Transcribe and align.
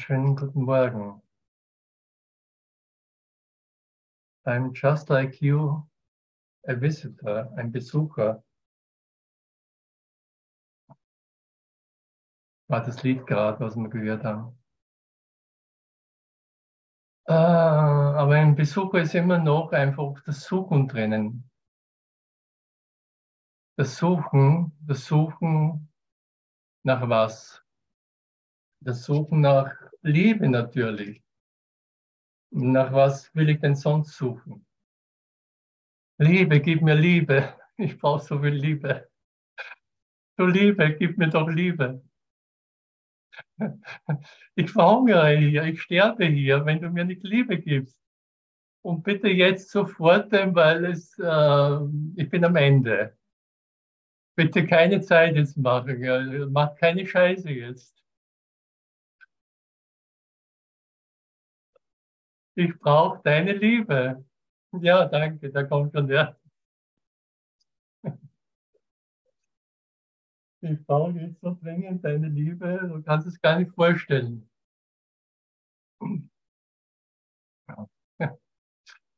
Schönen 0.00 0.34
guten 0.34 0.62
Morgen. 0.62 1.20
I'm 4.46 4.72
just 4.72 5.10
like 5.10 5.42
you, 5.42 5.86
a 6.66 6.74
visitor, 6.74 7.52
ein 7.58 7.70
Besucher. 7.70 8.42
War 12.68 12.82
das 12.82 13.02
Lied 13.02 13.26
gerade, 13.26 13.60
was 13.60 13.76
wir 13.76 13.90
gehört 13.90 14.24
haben. 14.24 14.58
Äh, 17.26 17.34
aber 17.34 18.36
ein 18.36 18.54
Besucher 18.54 19.02
ist 19.02 19.14
immer 19.14 19.36
noch 19.36 19.72
einfach 19.72 20.14
das 20.24 20.44
Suchen 20.44 20.88
drinnen. 20.88 21.50
Das 23.76 23.98
Suchen, 23.98 24.72
das 24.80 25.04
Suchen 25.04 25.92
nach 26.84 27.06
was? 27.06 27.59
Das 28.82 29.04
Suchen 29.04 29.42
nach 29.42 29.76
Liebe 30.00 30.48
natürlich. 30.48 31.22
Nach 32.50 32.92
was 32.92 33.32
will 33.34 33.50
ich 33.50 33.60
denn 33.60 33.76
sonst 33.76 34.16
suchen? 34.16 34.66
Liebe, 36.18 36.60
gib 36.60 36.82
mir 36.82 36.94
Liebe. 36.94 37.54
Ich 37.76 37.96
brauche 37.98 38.22
so 38.22 38.38
viel 38.42 38.52
Liebe. 38.52 39.08
Du 40.36 40.44
Liebe, 40.44 40.94
gib 40.96 41.16
mir 41.16 41.28
doch 41.28 41.48
Liebe. 41.48 42.02
Ich 44.54 44.70
verhungere 44.70 45.36
hier, 45.38 45.64
ich 45.64 45.80
sterbe 45.80 46.26
hier, 46.26 46.66
wenn 46.66 46.80
du 46.82 46.90
mir 46.90 47.04
nicht 47.04 47.22
Liebe 47.22 47.58
gibst. 47.58 47.98
Und 48.82 49.02
bitte 49.02 49.28
jetzt 49.28 49.70
sofort, 49.70 50.32
weil 50.32 50.84
es, 50.86 51.18
äh, 51.18 52.20
ich 52.20 52.28
bin 52.28 52.44
am 52.44 52.56
Ende. 52.56 53.16
Bitte 54.36 54.66
keine 54.66 55.00
Zeit 55.00 55.36
jetzt 55.36 55.56
machen, 55.56 56.52
mach 56.52 56.74
keine 56.76 57.06
Scheiße 57.06 57.50
jetzt. 57.50 57.99
Ich 62.60 62.78
brauche 62.78 63.22
deine 63.24 63.54
Liebe. 63.54 64.22
Ja, 64.82 65.06
danke, 65.06 65.50
da 65.50 65.62
kommt 65.62 65.94
schon 65.94 66.08
der. 66.08 66.38
Ich 70.60 70.84
brauche 70.84 71.18
jetzt 71.18 71.40
so 71.40 71.56
dringend 71.62 72.04
deine 72.04 72.28
Liebe, 72.28 72.80
du 72.86 73.02
kannst 73.02 73.26
es 73.26 73.40
gar 73.40 73.58
nicht 73.58 73.72
vorstellen. 73.74 74.46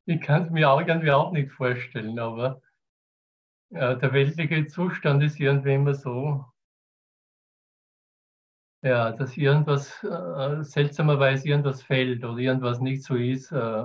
Ich 0.06 0.20
kann 0.20 0.44
es 0.44 0.50
mir 0.50 0.70
auch 0.70 0.80
irgendwie 0.80 1.10
auch 1.10 1.32
nicht 1.32 1.50
vorstellen, 1.50 2.20
aber 2.20 2.62
ja, 3.70 3.96
der 3.96 4.12
weltliche 4.12 4.68
Zustand 4.68 5.20
ist 5.24 5.40
irgendwie 5.40 5.74
immer 5.74 5.94
so, 5.94 6.44
ja, 8.82 9.12
dass 9.12 9.36
irgendwas 9.36 10.02
äh, 10.02 10.62
seltsamerweise 10.64 11.48
irgendwas 11.48 11.82
fällt 11.82 12.24
oder 12.24 12.38
irgendwas 12.38 12.80
nicht 12.80 13.04
so 13.04 13.14
ist, 13.14 13.52
äh, 13.52 13.84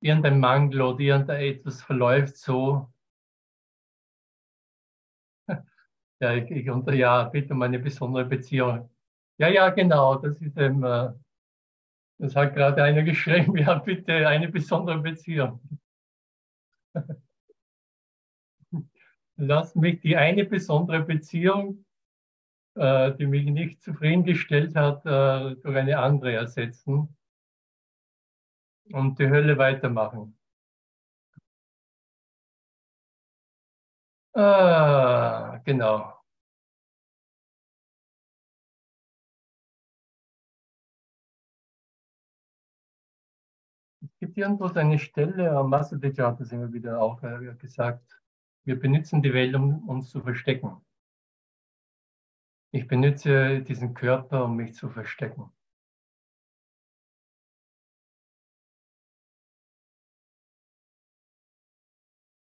irgendein 0.00 0.40
Mangel 0.40 0.82
oder 0.82 1.00
irgendetwas 1.00 1.82
verläuft 1.82 2.36
so. 2.36 2.92
Ja, 6.20 6.34
ich, 6.34 6.48
ich 6.52 6.70
unter, 6.70 6.94
ja, 6.94 7.24
bitte 7.24 7.52
um 7.52 7.62
eine 7.62 7.80
besondere 7.80 8.24
Beziehung. 8.24 8.88
Ja, 9.38 9.48
ja, 9.48 9.70
genau, 9.70 10.14
das 10.16 10.40
ist 10.40 10.56
eben, 10.56 10.84
äh, 10.84 11.12
das 12.18 12.36
hat 12.36 12.54
gerade 12.54 12.82
einer 12.84 13.02
geschrieben, 13.04 13.56
ja, 13.56 13.74
bitte 13.78 14.28
eine 14.28 14.48
besondere 14.48 14.98
Beziehung. 15.00 15.60
Lass 19.36 19.74
mich 19.74 20.00
die 20.00 20.16
eine 20.16 20.44
besondere 20.44 21.02
Beziehung 21.02 21.84
die 22.74 23.26
mich 23.26 23.46
nicht 23.46 23.82
zufriedengestellt 23.82 24.74
hat, 24.76 25.04
äh, 25.06 25.56
durch 25.56 25.76
eine 25.76 25.98
andere 25.98 26.32
ersetzen 26.34 27.16
und 28.92 29.18
die 29.18 29.28
Hölle 29.28 29.58
weitermachen. 29.58 30.36
Ah, 34.34 35.60
genau. 35.64 36.22
Es 44.00 44.10
gibt 44.20 44.38
irgendwo 44.38 44.66
eine 44.66 44.98
Stelle, 44.98 45.62
Masadic 45.64 46.18
hat 46.20 46.40
das 46.40 46.52
immer 46.52 46.72
wieder 46.72 47.00
auch 47.00 47.22
äh, 47.22 47.54
gesagt, 47.58 48.20
wir 48.64 48.78
benutzen 48.78 49.22
die 49.22 49.34
Welt, 49.34 49.54
um 49.54 49.88
uns 49.88 50.10
zu 50.10 50.20
verstecken. 50.20 50.80
Ich 52.74 52.88
benutze 52.88 53.60
diesen 53.60 53.92
Körper, 53.92 54.46
um 54.46 54.56
mich 54.56 54.74
zu 54.74 54.88
verstecken. 54.88 55.52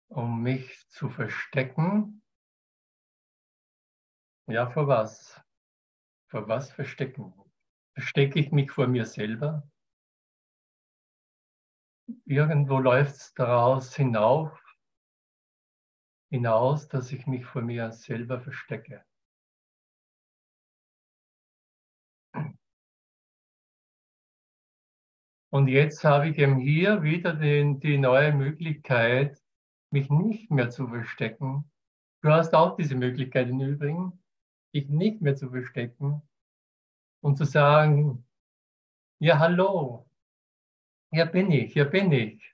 Um 0.09 0.43
mich 0.43 0.85
zu 0.89 1.09
verstecken. 1.09 2.21
Ja, 4.47 4.69
vor 4.69 4.89
was? 4.89 5.41
Vor 6.29 6.49
was 6.49 6.73
verstecken? 6.73 7.33
Verstecke 7.93 8.37
ich 8.37 8.51
mich 8.51 8.69
vor 8.69 8.87
mir 8.87 9.05
selber? 9.05 9.71
Irgendwo 12.25 12.79
läuft 12.79 13.15
es 13.15 13.33
daraus 13.33 13.95
hinauf, 13.95 14.61
hinaus, 16.29 16.89
dass 16.89 17.13
ich 17.13 17.27
mich 17.27 17.45
vor 17.45 17.61
mir 17.61 17.93
selber 17.93 18.41
verstecke. 18.41 19.06
Und 25.49 25.69
jetzt 25.69 26.03
habe 26.03 26.29
ich 26.29 26.37
eben 26.37 26.57
hier 26.57 27.03
wieder 27.03 27.33
den, 27.33 27.79
die 27.79 27.97
neue 27.97 28.33
Möglichkeit, 28.33 29.41
mich 29.91 30.09
nicht 30.09 30.51
mehr 30.51 30.69
zu 30.69 30.87
verstecken. 30.87 31.71
Du 32.21 32.29
hast 32.29 32.53
auch 32.53 32.75
diese 32.75 32.95
Möglichkeit 32.95 33.47
im 33.47 33.61
Übrigen, 33.61 34.19
dich 34.73 34.89
nicht 34.89 35.21
mehr 35.21 35.35
zu 35.35 35.49
verstecken 35.49 36.21
und 37.21 37.37
zu 37.37 37.45
sagen, 37.45 38.25
ja, 39.19 39.39
hallo, 39.39 40.09
hier 41.11 41.25
bin 41.25 41.51
ich, 41.51 41.73
hier 41.73 41.85
bin 41.85 42.11
ich. 42.11 42.53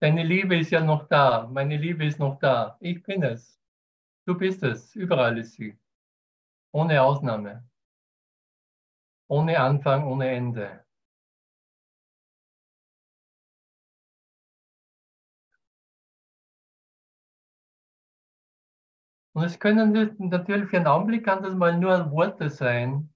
Deine 0.00 0.22
Liebe 0.22 0.58
ist 0.58 0.70
ja 0.70 0.80
noch 0.80 1.08
da, 1.08 1.48
meine 1.50 1.78
Liebe 1.78 2.04
ist 2.04 2.18
noch 2.18 2.38
da. 2.38 2.76
Ich 2.80 3.02
bin 3.02 3.22
es. 3.22 3.58
Du 4.26 4.36
bist 4.36 4.62
es, 4.62 4.94
überall 4.94 5.38
ist 5.38 5.54
sie. 5.54 5.78
Ohne 6.72 7.02
Ausnahme. 7.02 7.66
Ohne 9.28 9.58
Anfang, 9.58 10.06
ohne 10.06 10.28
Ende. 10.30 10.83
Und 19.34 19.42
es 19.44 19.58
können 19.58 20.16
natürlich 20.18 20.70
für 20.70 20.76
einen 20.76 20.86
Augenblick 20.86 21.24
kann 21.24 21.42
das 21.42 21.54
mal 21.54 21.76
nur 21.76 22.10
Worte 22.12 22.50
sein. 22.50 23.12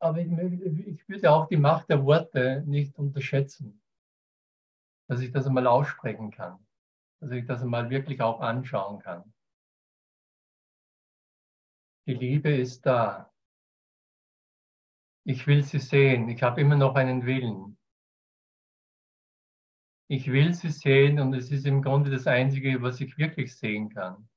Aber 0.00 0.18
ich, 0.18 0.32
ich 0.32 1.08
würde 1.08 1.30
auch 1.30 1.46
die 1.48 1.58
Macht 1.58 1.90
der 1.90 2.04
Worte 2.04 2.64
nicht 2.66 2.98
unterschätzen. 2.98 3.82
Dass 5.08 5.20
ich 5.20 5.32
das 5.32 5.46
einmal 5.46 5.66
aussprechen 5.66 6.30
kann. 6.30 6.66
Dass 7.20 7.30
ich 7.30 7.46
das 7.46 7.62
einmal 7.62 7.90
wirklich 7.90 8.22
auch 8.22 8.40
anschauen 8.40 9.00
kann. 9.00 9.32
Die 12.06 12.14
Liebe 12.14 12.50
ist 12.50 12.86
da. 12.86 13.30
Ich 15.24 15.46
will 15.46 15.62
sie 15.62 15.78
sehen. 15.78 16.28
Ich 16.30 16.42
habe 16.42 16.62
immer 16.62 16.76
noch 16.76 16.94
einen 16.94 17.26
Willen. 17.26 17.78
Ich 20.12 20.30
will 20.30 20.52
sie 20.52 20.68
sehen 20.68 21.18
und 21.20 21.32
es 21.32 21.50
ist 21.50 21.64
im 21.64 21.80
Grunde 21.80 22.10
das 22.10 22.26
Einzige, 22.26 22.82
was 22.82 23.00
ich 23.00 23.16
wirklich 23.16 23.56
sehen 23.56 23.88
kann. 23.88 24.28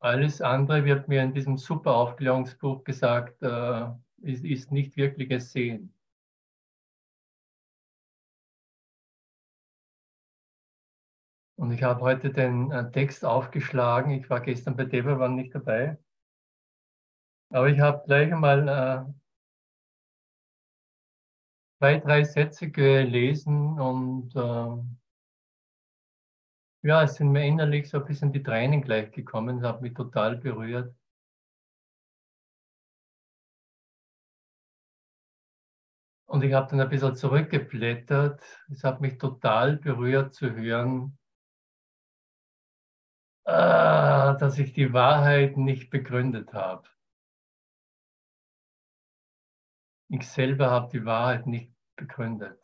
Alles 0.00 0.42
andere 0.42 0.84
wird 0.84 1.08
mir 1.08 1.22
in 1.22 1.32
diesem 1.32 1.56
super 1.56 1.94
Aufklärungsbuch 1.94 2.84
gesagt, 2.84 3.42
äh, 3.42 3.86
ist, 4.18 4.44
ist 4.44 4.70
nicht 4.70 4.98
wirkliches 4.98 5.50
Sehen. 5.50 5.94
Und 11.56 11.72
ich 11.72 11.82
habe 11.82 12.02
heute 12.02 12.30
den 12.30 12.70
äh, 12.72 12.90
Text 12.90 13.24
aufgeschlagen. 13.24 14.10
Ich 14.10 14.28
war 14.28 14.42
gestern 14.42 14.76
bei 14.76 14.84
Deberwan 14.84 15.36
nicht 15.36 15.54
dabei. 15.54 15.96
Aber 17.48 17.70
ich 17.70 17.80
habe 17.80 18.04
gleich 18.04 18.30
einmal 18.30 18.68
äh, 18.68 19.25
zwei, 21.78 21.98
drei 21.98 22.24
Sätze 22.24 22.70
gelesen 22.70 23.78
und 23.78 24.34
äh, 24.36 24.96
ja, 26.86 27.02
es 27.02 27.14
sind 27.16 27.32
mir 27.32 27.44
innerlich 27.44 27.88
so 27.90 27.98
ein 27.98 28.04
bisschen 28.06 28.32
die 28.32 28.42
Tränen 28.42 28.82
gleich 28.82 29.10
gekommen, 29.12 29.62
hat 29.62 29.82
mich 29.82 29.94
total 29.94 30.36
berührt. 30.36 30.94
Und 36.26 36.42
ich 36.42 36.52
habe 36.52 36.68
dann 36.70 36.80
ein 36.80 36.88
bisschen 36.88 37.14
zurückgeblättert. 37.16 38.42
Es 38.70 38.84
hat 38.84 39.00
mich 39.00 39.18
total 39.18 39.76
berührt 39.76 40.34
zu 40.34 40.54
hören, 40.54 41.18
äh, 43.44 44.36
dass 44.38 44.58
ich 44.58 44.72
die 44.72 44.92
Wahrheit 44.92 45.56
nicht 45.56 45.90
begründet 45.90 46.52
habe. 46.52 46.88
Ich 50.08 50.28
selber 50.28 50.70
habe 50.70 50.88
die 50.90 51.04
Wahrheit 51.04 51.46
nicht 51.46 51.72
begründet. 51.96 52.60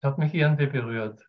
Es 0.00 0.06
hat 0.06 0.18
mich 0.18 0.34
irgendwie 0.34 0.66
berührt. 0.66 1.28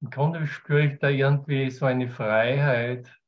Im 0.00 0.10
Grunde 0.10 0.46
spüre 0.46 0.86
ich 0.86 0.98
da 1.00 1.08
irgendwie 1.08 1.70
so 1.70 1.84
eine 1.86 2.08
Freiheit, 2.08 3.20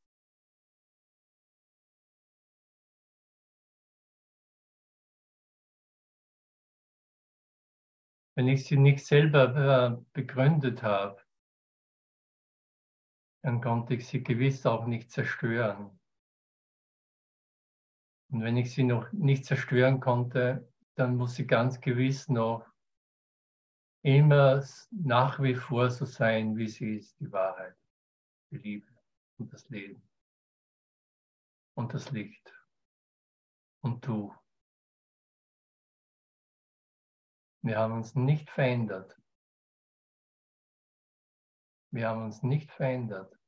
wenn 8.35 8.47
ich 8.47 8.65
sie 8.65 8.77
nicht 8.77 9.05
selber 9.05 9.99
äh, 9.99 10.03
begründet 10.13 10.81
habe, 10.81 11.21
dann 13.43 13.61
konnte 13.61 13.93
ich 13.93 14.07
sie 14.07 14.23
gewiss 14.23 14.65
auch 14.65 14.85
nicht 14.87 15.11
zerstören. 15.11 16.00
Und 18.31 18.43
wenn 18.43 18.55
ich 18.55 18.73
sie 18.73 18.83
noch 18.83 19.11
nicht 19.11 19.45
zerstören 19.45 19.99
konnte, 19.99 20.71
dann 20.95 21.17
muss 21.17 21.35
sie 21.35 21.45
ganz 21.45 21.81
gewiss 21.81 22.29
noch 22.29 22.65
immer 24.03 24.63
nach 24.89 25.41
wie 25.41 25.55
vor 25.55 25.89
so 25.91 26.05
sein, 26.05 26.55
wie 26.55 26.67
sie 26.67 26.95
ist, 26.95 27.19
die 27.19 27.31
Wahrheit, 27.31 27.77
die 28.49 28.57
Liebe 28.57 28.87
und 29.37 29.51
das 29.51 29.67
Leben 29.69 30.01
und 31.75 31.93
das 31.93 32.09
Licht 32.11 32.53
und 33.81 34.05
du. 34.05 34.33
Wir 37.63 37.77
haben 37.77 37.93
uns 37.93 38.15
nicht 38.15 38.49
verändert. 38.49 39.21
Wir 41.91 42.07
haben 42.07 42.23
uns 42.23 42.41
nicht 42.41 42.71
verändert. 42.71 43.40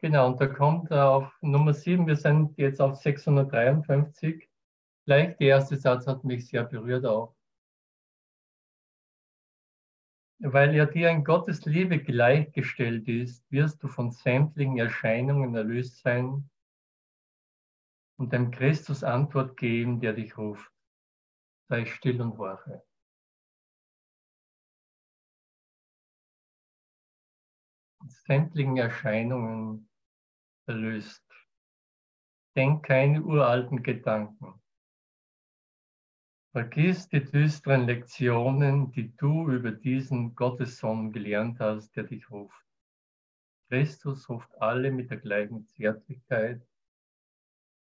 Genau, 0.00 0.28
und 0.28 0.40
da 0.40 0.46
kommt 0.46 0.92
auf 0.92 1.32
Nummer 1.40 1.74
7, 1.74 2.06
wir 2.06 2.14
sind 2.14 2.56
jetzt 2.56 2.80
auf 2.80 2.96
653. 2.96 4.48
Gleich 5.04 5.36
der 5.38 5.48
erste 5.48 5.76
Satz 5.76 6.06
hat 6.06 6.22
mich 6.22 6.46
sehr 6.46 6.64
berührt 6.64 7.04
auch. 7.04 7.34
Weil 10.40 10.72
er 10.76 10.86
dir 10.86 11.10
in 11.10 11.24
Gottes 11.24 11.64
Liebe 11.64 11.98
gleichgestellt 11.98 13.08
ist, 13.08 13.50
wirst 13.50 13.82
du 13.82 13.88
von 13.88 14.12
sämtlichen 14.12 14.78
Erscheinungen 14.78 15.56
erlöst 15.56 16.00
sein 16.00 16.48
und 18.18 18.32
dem 18.32 18.52
Christus 18.52 19.02
Antwort 19.02 19.56
geben, 19.56 20.00
der 20.00 20.12
dich 20.12 20.38
ruft. 20.38 20.70
Sei 21.68 21.86
still 21.86 22.22
und 22.22 22.38
wache. 22.38 22.84
sämtlichen 28.28 28.76
Erscheinungen 28.76 29.87
erlöst. 30.68 31.24
Denk 32.56 32.84
keine 32.84 33.22
uralten 33.22 33.82
Gedanken. 33.82 34.60
Vergiss 36.52 37.08
die 37.08 37.24
düsteren 37.24 37.86
Lektionen, 37.86 38.90
die 38.90 39.14
du 39.16 39.50
über 39.50 39.70
diesen 39.70 40.34
Gottessohn 40.34 41.12
gelernt 41.12 41.60
hast, 41.60 41.94
der 41.94 42.04
dich 42.04 42.30
ruft. 42.30 42.64
Christus 43.68 44.28
ruft 44.28 44.50
alle 44.60 44.90
mit 44.90 45.10
der 45.10 45.18
gleichen 45.18 45.66
Zärtlichkeit, 45.66 46.66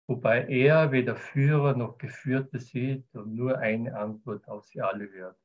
wobei 0.08 0.44
er 0.48 0.90
weder 0.90 1.14
Führer 1.14 1.76
noch 1.76 1.98
Geführte 1.98 2.58
sieht 2.58 3.14
und 3.14 3.34
nur 3.34 3.58
eine 3.58 3.96
Antwort 3.96 4.48
auf 4.48 4.66
sie 4.66 4.82
alle 4.82 5.08
hört. 5.12 5.38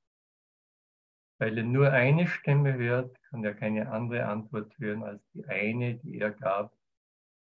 Weil 1.37 1.57
er 1.59 1.63
nur 1.63 1.91
eine 1.91 2.27
Stimme 2.27 2.73
hört, 2.73 3.21
kann 3.29 3.43
er 3.43 3.53
keine 3.53 3.91
andere 3.91 4.25
Antwort 4.25 4.77
hören 4.79 5.03
als 5.03 5.23
die 5.31 5.45
eine, 5.45 5.95
die 5.95 6.17
er 6.19 6.31
gab, 6.31 6.75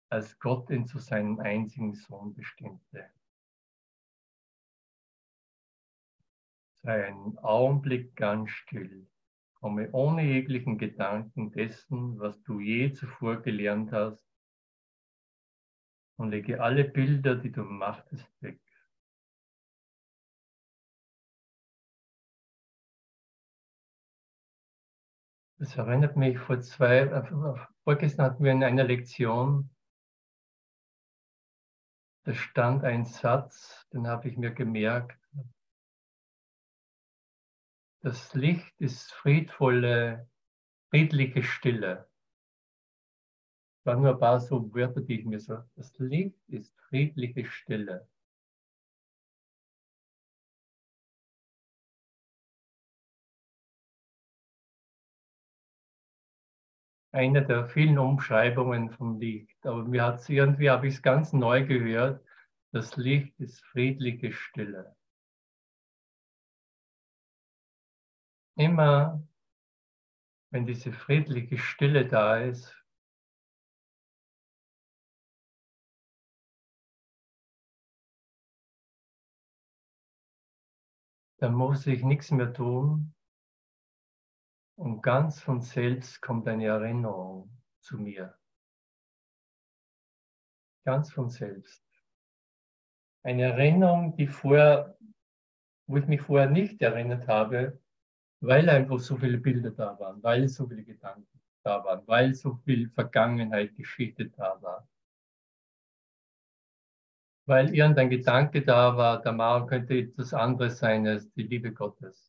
als 0.09 0.39
Gott 0.39 0.69
ihn 0.69 0.88
zu 0.88 1.00
seinem 1.00 1.39
einzigen 1.39 1.94
Sohn 1.94 2.33
bestimmte. 2.33 3.09
Sei 6.81 7.06
einen 7.07 7.38
Augenblick 7.39 8.15
ganz 8.15 8.50
still, 8.50 9.07
komme 9.53 9.91
ohne 9.91 10.23
jeglichen 10.23 10.77
Gedanken 10.77 11.51
dessen, 11.51 12.17
was 12.19 12.41
du 12.44 12.59
je 12.59 12.91
zuvor 12.94 13.41
gelernt 13.41 13.91
hast, 13.91 14.25
und 16.17 16.31
lege 16.31 16.61
alle 16.61 16.83
Bilder, 16.83 17.35
die 17.35 17.51
du 17.51 17.63
machtest, 17.63 18.27
weg. 18.41 18.59
Das 25.59 25.75
erinnert 25.75 26.15
mich 26.15 26.38
vor 26.39 26.61
zwei, 26.61 27.00
äh, 27.00 27.67
vorgestern 27.83 28.25
hatten 28.25 28.44
wir 28.44 28.51
in 28.53 28.63
einer 28.63 28.85
Lektion, 28.85 29.69
da 32.24 32.33
stand 32.33 32.83
ein 32.83 33.06
Satz, 33.06 33.88
den 33.94 34.07
habe 34.07 34.30
ich 34.30 34.38
mir 34.38 34.51
gemerkt. 34.51 35.18
Das 38.01 38.33
Licht 38.33 38.74
ist 38.80 39.12
friedvolle, 39.12 40.30
friedliche 40.89 41.44
Stille. 41.44 42.10
Das 43.77 43.86
waren 43.86 44.01
nur 44.01 44.13
ein 44.13 44.19
paar 44.19 44.39
so 44.39 44.74
Wörter, 44.74 45.01
die 45.01 45.19
ich 45.19 45.25
mir 45.25 45.39
so, 45.39 45.63
das 45.75 45.98
Licht 46.00 46.39
ist 46.48 46.75
friedliche 46.88 47.45
Stille. 47.45 48.07
Eine 57.11 57.45
der 57.45 57.67
vielen 57.67 57.97
Umschreibungen 57.97 58.91
vom 58.91 59.19
Licht. 59.19 59.65
Aber 59.65 59.83
mir 59.83 60.03
hat 60.03 60.19
es 60.19 60.29
irgendwie, 60.29 60.69
habe 60.69 60.88
ich 60.88 60.95
es 60.95 61.01
ganz 61.01 61.33
neu 61.33 61.65
gehört, 61.65 62.23
das 62.71 62.95
Licht 62.97 63.39
ist 63.39 63.65
friedliche 63.65 64.31
Stille. 64.31 64.95
Immer, 68.56 69.23
wenn 70.51 70.65
diese 70.65 70.91
friedliche 70.91 71.57
Stille 71.57 72.07
da 72.07 72.38
ist, 72.38 72.75
dann 81.38 81.53
muss 81.53 81.88
ich 81.88 82.03
nichts 82.03 82.31
mehr 82.31 82.54
tun, 82.54 83.16
und 84.80 85.02
ganz 85.02 85.42
von 85.42 85.62
selbst 85.62 86.21
kommt 86.21 86.48
eine 86.48 86.68
Erinnerung 86.68 87.52
zu 87.81 87.98
mir. 87.98 88.38
Ganz 90.86 91.12
von 91.12 91.30
selbst. 91.30 91.83
Eine 93.21 93.44
Erinnerung, 93.44 94.16
die 94.16 94.28
vorher, 94.28 94.98
wo 95.86 95.98
ich 95.98 96.07
mich 96.07 96.21
vorher 96.21 96.50
nicht 96.50 96.81
erinnert 96.81 97.28
habe, 97.28 97.78
weil 98.40 98.69
einfach 98.69 99.00
so 99.00 99.18
viele 99.18 99.38
Bilder 99.38 99.71
da 99.71 100.00
waren, 100.00 100.24
weil 100.24 100.48
so 100.48 100.66
viele 100.66 100.86
Gedanken 100.86 101.42
da 101.64 101.83
waren, 101.83 102.07
weil 102.07 102.33
so 102.33 102.56
viel 102.64 102.90
Vergangenheit, 102.90 103.76
Geschichte 103.76 104.30
da 104.30 104.62
war. 104.62 104.88
Weil 107.45 107.76
irgendein 107.76 108.09
Gedanke 108.09 108.64
da 108.64 108.95
war, 108.95 109.21
der 109.21 109.33
Mauer 109.33 109.68
könnte 109.68 109.95
etwas 109.95 110.33
anderes 110.33 110.80
sein 110.80 111.06
als 111.06 111.30
die 111.33 111.44
Liebe 111.44 111.74
Gottes. 111.74 112.29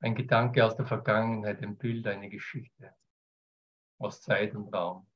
Ein 0.00 0.14
Gedanke 0.14 0.64
aus 0.64 0.76
der 0.76 0.86
Vergangenheit, 0.86 1.62
ein 1.62 1.76
Bild, 1.76 2.06
eine 2.06 2.28
Geschichte 2.28 2.94
aus 3.98 4.22
Zeit 4.22 4.54
und 4.54 4.72
Raum. 4.72 5.06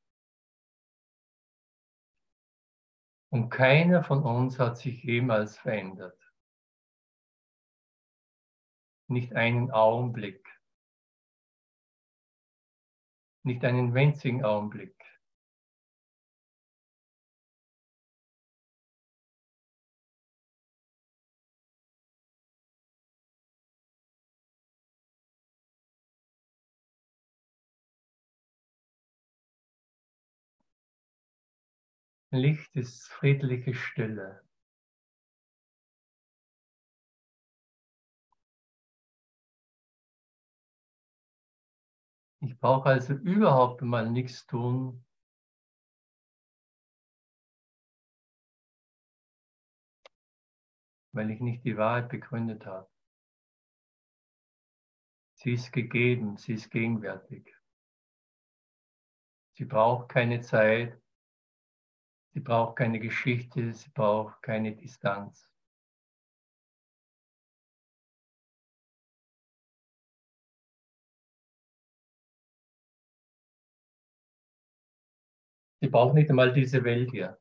Und 3.31 3.49
keiner 3.49 4.05
von 4.05 4.23
uns 4.25 4.59
hat 4.59 4.77
sich 4.77 5.03
jemals 5.05 5.57
verändert. 5.57 6.19
Nicht 9.09 9.35
einen 9.35 9.71
Augenblick. 9.71 10.47
Nicht 13.45 13.65
einen 13.65 13.95
winzigen 13.95 14.45
Augenblick. 14.45 15.01
Licht 32.35 32.75
ist 32.75 33.09
friedliche 33.09 33.75
Stille. 33.75 34.43
Ich 42.41 42.59
brauche 42.59 42.89
also 42.89 43.12
überhaupt 43.12 43.83
mal 43.83 44.11
nichts 44.11 44.47
tun, 44.47 45.05
weil 51.12 51.31
ich 51.31 51.41
nicht 51.41 51.65
die 51.65 51.77
Wahrheit 51.77 52.09
begründet 52.09 52.65
habe. 52.65 52.91
Sie 55.35 55.53
ist 55.53 55.71
gegeben, 55.71 56.39
sie 56.39 56.55
ist 56.55 56.71
gegenwärtig. 56.71 57.55
Sie 59.59 59.67
braucht 59.67 60.09
keine 60.09 60.41
Zeit, 60.41 61.01
sie 62.33 62.41
braucht 62.41 62.77
keine 62.77 62.99
Geschichte, 62.99 63.73
sie 63.73 63.91
braucht 63.91 64.43
keine 64.43 64.75
Distanz. 64.75 65.49
Sie 75.81 75.89
braucht 75.89 76.15
nicht 76.15 76.31
einmal 76.31 76.53
diese 76.53 76.83
Welt 76.85 77.11
hier. 77.11 77.39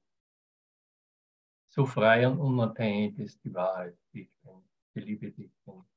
So 1.70 1.86
frei 1.86 2.28
und 2.28 2.40
unabhängig 2.40 3.18
ist 3.20 3.44
die 3.44 3.54
Wahrheit, 3.54 3.98
die 4.12 4.24
ich 4.24 4.34
bin, 4.42 4.64
die 4.96 5.00
Liebe, 5.00 5.32
die 5.32 5.46
ich 5.46 5.56
bin. 5.64 5.91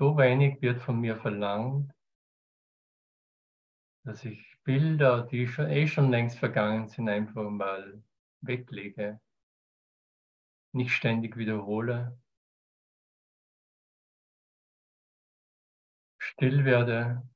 So 0.00 0.16
wenig 0.16 0.62
wird 0.62 0.80
von 0.80 0.98
mir 0.98 1.14
verlangt, 1.14 1.92
dass 4.02 4.24
ich 4.24 4.56
Bilder, 4.64 5.26
die 5.26 5.46
schon, 5.46 5.68
eh 5.68 5.86
schon 5.86 6.10
längst 6.10 6.38
vergangen 6.38 6.88
sind, 6.88 7.10
einfach 7.10 7.50
mal 7.50 8.02
weglege, 8.40 9.20
nicht 10.72 10.92
ständig 10.92 11.36
wiederhole, 11.36 12.18
still 16.18 16.64
werde. 16.64 17.28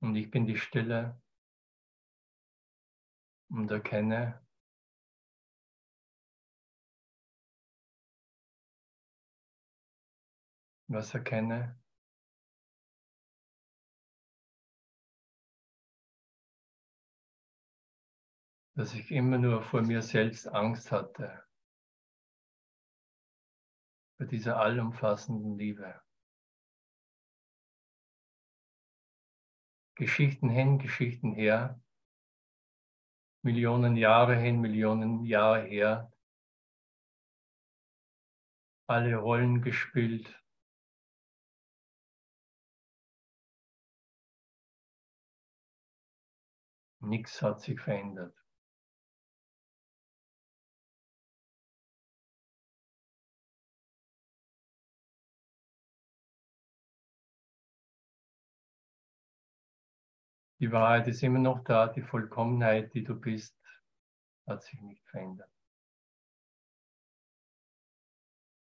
Und 0.00 0.14
ich 0.14 0.30
bin 0.30 0.46
die 0.46 0.58
Stille 0.58 1.20
und 3.50 3.68
erkenne, 3.68 4.47
was 10.88 11.14
erkenne. 11.14 11.78
Dass 18.74 18.94
ich 18.94 19.10
immer 19.10 19.38
nur 19.38 19.62
vor 19.62 19.82
mir 19.82 20.02
selbst 20.02 20.46
Angst 20.48 20.92
hatte. 20.92 21.44
Vor 24.16 24.26
dieser 24.26 24.56
allumfassenden 24.56 25.58
Liebe. 25.58 26.00
Geschichten 29.96 30.48
hin, 30.48 30.78
Geschichten 30.78 31.34
her. 31.34 31.80
Millionen 33.42 33.96
Jahre 33.96 34.36
hin, 34.36 34.60
Millionen 34.60 35.24
Jahre 35.24 35.64
her. 35.64 36.12
Alle 38.88 39.16
Rollen 39.16 39.60
gespielt. 39.60 40.40
Nichts 47.08 47.40
hat 47.40 47.62
sich 47.62 47.80
verändert. 47.80 48.36
Die 60.60 60.70
Wahrheit 60.70 61.08
ist 61.08 61.22
immer 61.22 61.38
noch 61.38 61.64
da, 61.64 61.86
die 61.86 62.02
Vollkommenheit, 62.02 62.92
die 62.92 63.04
du 63.04 63.18
bist, 63.18 63.56
hat 64.46 64.62
sich 64.64 64.78
nicht 64.82 65.02
verändert. 65.08 65.50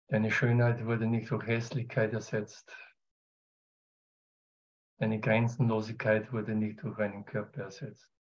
Deine 0.09 0.33
Schönheit 0.33 0.85
wurde 0.85 1.07
nicht 1.07 1.31
durch 1.31 1.47
Hässlichkeit 1.47 2.13
ersetzt. 2.13 2.77
Deine 4.99 5.21
Grenzenlosigkeit 5.21 6.33
wurde 6.33 6.55
nicht 6.55 6.83
durch 6.83 6.99
einen 6.99 7.25
Körper 7.25 7.63
ersetzt. 7.63 8.13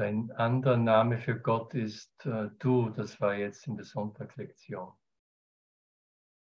Ein 0.00 0.30
anderer 0.30 0.78
Name 0.78 1.18
für 1.18 1.38
Gott 1.38 1.74
ist 1.74 2.24
äh, 2.24 2.48
du, 2.58 2.88
das 2.88 3.20
war 3.20 3.34
jetzt 3.34 3.66
in 3.66 3.76
der 3.76 3.84
Sonntagslektion. 3.84 4.94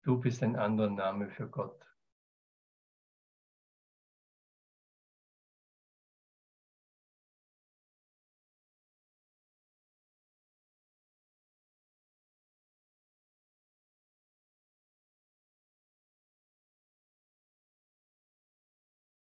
Du 0.04 0.18
bist 0.18 0.42
ein 0.44 0.56
anderer 0.56 0.90
Name 0.90 1.30
für 1.30 1.50
Gott. 1.50 1.86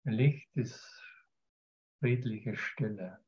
Licht 0.05 0.49
ist 0.55 1.03
friedliche 1.99 2.57
Stille. 2.57 3.19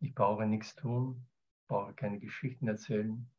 Ich 0.00 0.14
brauche 0.14 0.46
nichts 0.46 0.74
tun, 0.74 1.26
brauche 1.68 1.94
keine 1.94 2.18
Geschichten 2.18 2.68
erzählen. 2.68 3.30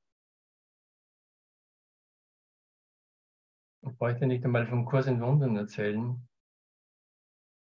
Ich 3.82 3.98
bräuchte 3.98 4.28
nicht 4.28 4.44
einmal 4.44 4.68
vom 4.68 4.86
Kurs 4.86 5.08
in 5.08 5.22
Wundern 5.22 5.56
erzählen, 5.56 6.28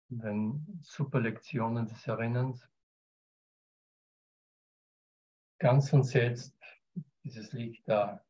denn 0.08 0.80
super 0.82 1.20
Lektionen 1.20 1.86
des 1.86 2.06
Erinnerns. 2.06 2.68
Ganz 5.58 5.92
und 5.92 6.04
selbst 6.04 6.58
dieses 7.22 7.52
Licht 7.52 7.88
da. 7.88 8.25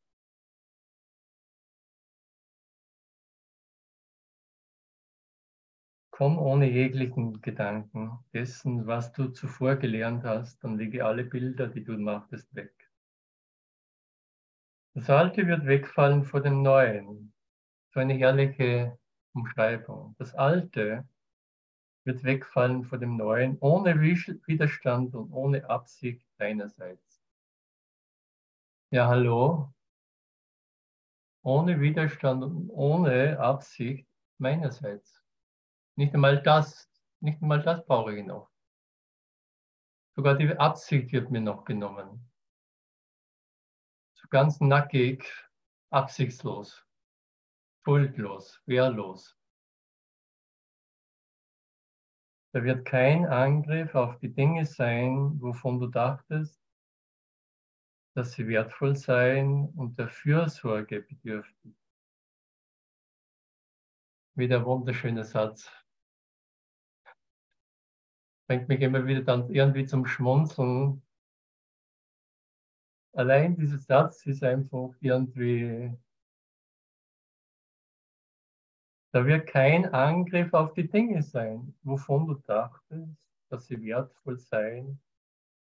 Komm 6.17 6.39
ohne 6.39 6.71
jeglichen 6.71 7.43
Gedanken 7.43 8.25
dessen, 8.33 8.87
was 8.87 9.13
du 9.13 9.29
zuvor 9.29 9.77
gelernt 9.77 10.25
hast, 10.25 10.65
und 10.65 10.79
lege 10.79 11.05
alle 11.05 11.25
Bilder, 11.25 11.69
die 11.69 11.85
du 11.85 11.99
machtest, 11.99 12.55
weg. 12.55 12.73
Das 14.95 15.11
Alte 15.11 15.47
wird 15.47 15.67
wegfallen 15.67 16.25
vor 16.25 16.41
dem 16.41 16.63
Neuen. 16.63 17.35
So 17.93 18.01
eine 18.01 18.15
herrliche 18.15 18.99
Umschreibung. 19.35 20.17
Das 20.19 20.35
Alte 20.35 21.07
wird 22.05 22.25
wegfallen 22.25 22.85
vor 22.85 22.97
dem 22.97 23.19
Neuen, 23.19 23.59
ohne 23.61 24.01
Widerstand 24.01 25.15
und 25.15 25.31
ohne 25.33 25.69
Absicht 25.69 26.27
deinerseits. 26.39 27.23
Ja, 28.91 29.07
hallo? 29.07 29.71
Ohne 31.43 31.79
Widerstand 31.79 32.43
und 32.43 32.71
ohne 32.71 33.39
Absicht 33.39 34.09
meinerseits. 34.39 35.26
Nicht 35.97 36.13
einmal 36.15 36.43
das, 36.43 36.91
nicht 37.21 37.41
einmal 37.43 37.63
das 37.63 37.85
brauche 37.87 38.15
ich 38.15 38.25
noch. 38.25 38.51
Sogar 40.15 40.37
die 40.37 40.51
Absicht 40.51 41.11
wird 41.13 41.31
mir 41.31 41.41
noch 41.41 41.65
genommen. 41.65 42.31
So 44.15 44.29
ganz 44.29 44.61
nackig, 44.61 45.25
absichtslos, 45.91 46.87
schuldlos, 47.85 48.63
wehrlos. 48.67 49.37
Da 52.53 52.63
wird 52.63 52.87
kein 52.87 53.27
Angriff 53.27 53.95
auf 53.95 54.19
die 54.19 54.33
Dinge 54.33 54.65
sein, 54.67 55.41
wovon 55.41 55.81
du 55.81 55.87
dachtest, 55.87 56.63
dass 58.15 58.33
sie 58.33 58.49
wertvoll 58.49 58.97
seien 58.97 59.69
und 59.71 59.99
der 59.99 60.09
Fürsorge 60.09 61.03
bedürftig. 61.03 61.75
Wie 64.35 64.49
der 64.49 64.65
wunderschöne 64.65 65.25
Satz 65.25 65.71
bringt 68.47 68.69
mich 68.69 68.81
immer 68.81 69.07
wieder 69.07 69.23
dann 69.23 69.51
irgendwie 69.51 69.87
zum 69.87 70.07
Schmunzeln. 70.07 71.03
Allein 73.13 73.57
dieser 73.57 73.79
Satz 73.79 74.27
ist 74.27 74.43
einfach 74.45 74.91
irgendwie, 75.01 75.97
da 79.13 79.25
wird 79.25 79.47
kein 79.47 79.87
Angriff 79.93 80.53
auf 80.53 80.75
die 80.75 80.89
Dinge 80.89 81.23
sein, 81.23 81.75
wovon 81.83 82.27
du 82.27 82.35
dachtest, 82.35 83.17
dass 83.49 83.67
sie 83.67 83.83
wertvoll 83.83 84.39
seien 84.39 85.01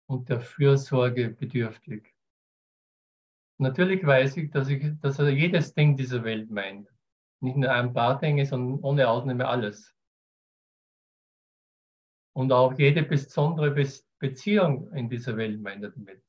und 0.08 0.30
der 0.30 0.42
Fürsorge 0.42 1.30
bedürftig. 1.30 2.14
Natürlich 3.60 4.06
weiß 4.06 4.38
ich, 4.38 4.52
dass, 4.52 4.70
ich, 4.70 5.00
dass 5.02 5.20
er 5.20 5.30
jedes 5.30 5.74
Ding 5.74 5.96
dieser 5.96 6.24
Welt 6.24 6.50
meint. 6.50 6.88
Nicht 7.40 7.58
nur 7.58 7.72
ein 7.72 7.94
paar 7.94 8.20
Dinge, 8.20 8.46
sondern 8.46 8.84
ohne 8.84 9.08
Ausnahme 9.08 9.48
alles. 9.48 9.97
Und 12.38 12.52
auch 12.52 12.78
jede 12.78 13.02
besondere 13.02 13.72
Beziehung 14.20 14.94
in 14.94 15.10
dieser 15.10 15.36
Welt 15.38 15.60
meint 15.60 15.84
damit. 15.84 16.24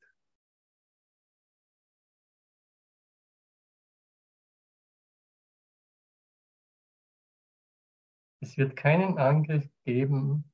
Es 8.41 8.57
wird 8.57 8.75
keinen 8.75 9.19
Angriff 9.19 9.69
geben 9.83 10.51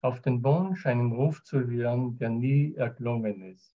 auf 0.00 0.22
den 0.22 0.44
Wunsch, 0.44 0.86
einen 0.86 1.10
Ruf 1.10 1.42
zu 1.42 1.66
hören, 1.66 2.16
der 2.18 2.30
nie 2.30 2.76
erklungen 2.76 3.42
ist. 3.42 3.77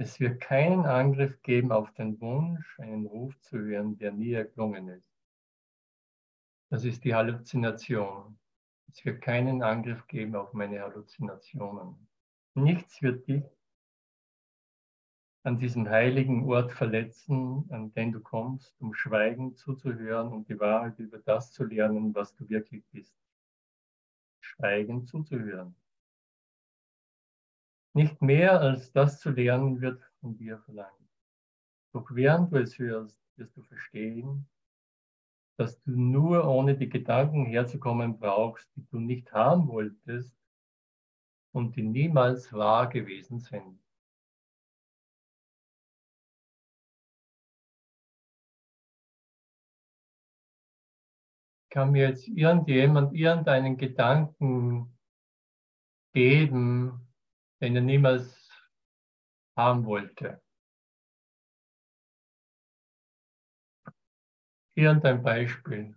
Es 0.00 0.18
wird 0.18 0.40
keinen 0.40 0.86
Angriff 0.86 1.42
geben 1.42 1.72
auf 1.72 1.92
den 1.92 2.18
Wunsch, 2.22 2.80
einen 2.80 3.04
Ruf 3.04 3.38
zu 3.40 3.58
hören, 3.58 3.98
der 3.98 4.12
nie 4.12 4.32
erklungen 4.32 4.88
ist. 4.88 5.12
Das 6.70 6.86
ist 6.86 7.04
die 7.04 7.14
Halluzination. 7.14 8.38
Es 8.88 9.04
wird 9.04 9.20
keinen 9.20 9.62
Angriff 9.62 10.06
geben 10.06 10.36
auf 10.36 10.54
meine 10.54 10.80
Halluzinationen. 10.80 12.08
Nichts 12.54 13.02
wird 13.02 13.28
dich 13.28 13.44
an 15.42 15.58
diesem 15.58 15.86
heiligen 15.90 16.48
Ort 16.48 16.72
verletzen, 16.72 17.70
an 17.70 17.92
den 17.92 18.12
du 18.12 18.20
kommst, 18.20 18.80
um 18.80 18.94
schweigend 18.94 19.58
zuzuhören 19.58 20.32
und 20.32 20.48
die 20.48 20.58
Wahrheit 20.58 20.98
über 20.98 21.18
das 21.18 21.52
zu 21.52 21.64
lernen, 21.64 22.14
was 22.14 22.34
du 22.36 22.48
wirklich 22.48 22.82
bist. 22.90 23.14
Schweigend 24.40 25.10
zuzuhören. 25.10 25.74
Nicht 27.92 28.22
mehr 28.22 28.60
als 28.60 28.92
das 28.92 29.18
zu 29.18 29.30
lernen 29.30 29.80
wird 29.80 30.00
von 30.20 30.36
dir 30.36 30.58
verlangt. 30.60 30.94
Doch 31.92 32.08
während 32.12 32.52
du 32.52 32.58
es 32.58 32.78
hörst, 32.78 33.18
wirst 33.36 33.56
du 33.56 33.62
verstehen, 33.62 34.48
dass 35.58 35.82
du 35.82 35.90
nur 35.90 36.46
ohne 36.46 36.76
die 36.76 36.88
Gedanken 36.88 37.46
herzukommen 37.46 38.18
brauchst, 38.18 38.70
die 38.76 38.86
du 38.86 38.98
nicht 38.98 39.32
haben 39.32 39.66
wolltest, 39.68 40.34
und 41.52 41.74
die 41.76 41.82
niemals 41.82 42.52
wahr 42.52 42.88
gewesen 42.88 43.40
sind. 43.40 43.78
Kann 51.70 51.92
mir 51.92 52.08
jetzt 52.08 52.26
irgendjemand 52.26 53.14
irgendeinen 53.14 53.76
Gedanken 53.76 54.96
geben, 56.12 57.09
den 57.60 57.76
er 57.76 57.82
niemals 57.82 58.48
haben 59.56 59.84
wollte? 59.84 60.40
Irgendein 64.74 65.22
Beispiel 65.22 65.94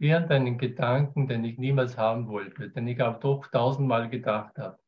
irgendeinen 0.00 0.56
Gedanken, 0.58 1.28
den 1.28 1.44
ich 1.44 1.58
niemals 1.58 1.96
haben 1.96 2.28
wollte, 2.28 2.70
den 2.70 2.88
ich 2.88 3.00
auch 3.02 3.20
doch 3.20 3.46
tausendmal 3.48 4.08
gedacht 4.08 4.56
habe. 4.58 4.78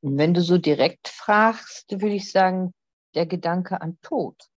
Wenn 0.00 0.32
du 0.32 0.40
so 0.40 0.58
direkt 0.58 1.08
fragst, 1.08 1.90
würde 1.90 2.14
ich 2.14 2.30
sagen, 2.30 2.72
der 3.14 3.26
Gedanke 3.26 3.80
an 3.80 3.98
Tod. 4.00 4.48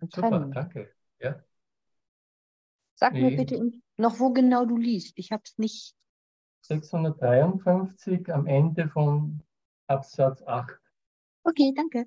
Super, 0.00 0.40
danke. 0.52 0.92
Ja. 1.18 1.42
Sag 2.94 3.12
nee. 3.14 3.30
mir 3.30 3.36
bitte 3.36 3.60
noch, 3.96 4.18
wo 4.18 4.32
genau 4.32 4.64
du 4.64 4.76
liest. 4.76 5.12
Ich 5.16 5.32
habe 5.32 5.42
es 5.44 5.58
nicht 5.58 5.94
653 6.62 8.32
am 8.32 8.46
Ende 8.46 8.88
von 8.88 9.42
Absatz 9.86 10.42
8. 10.42 10.78
Okay, 11.44 11.72
danke. 11.74 12.06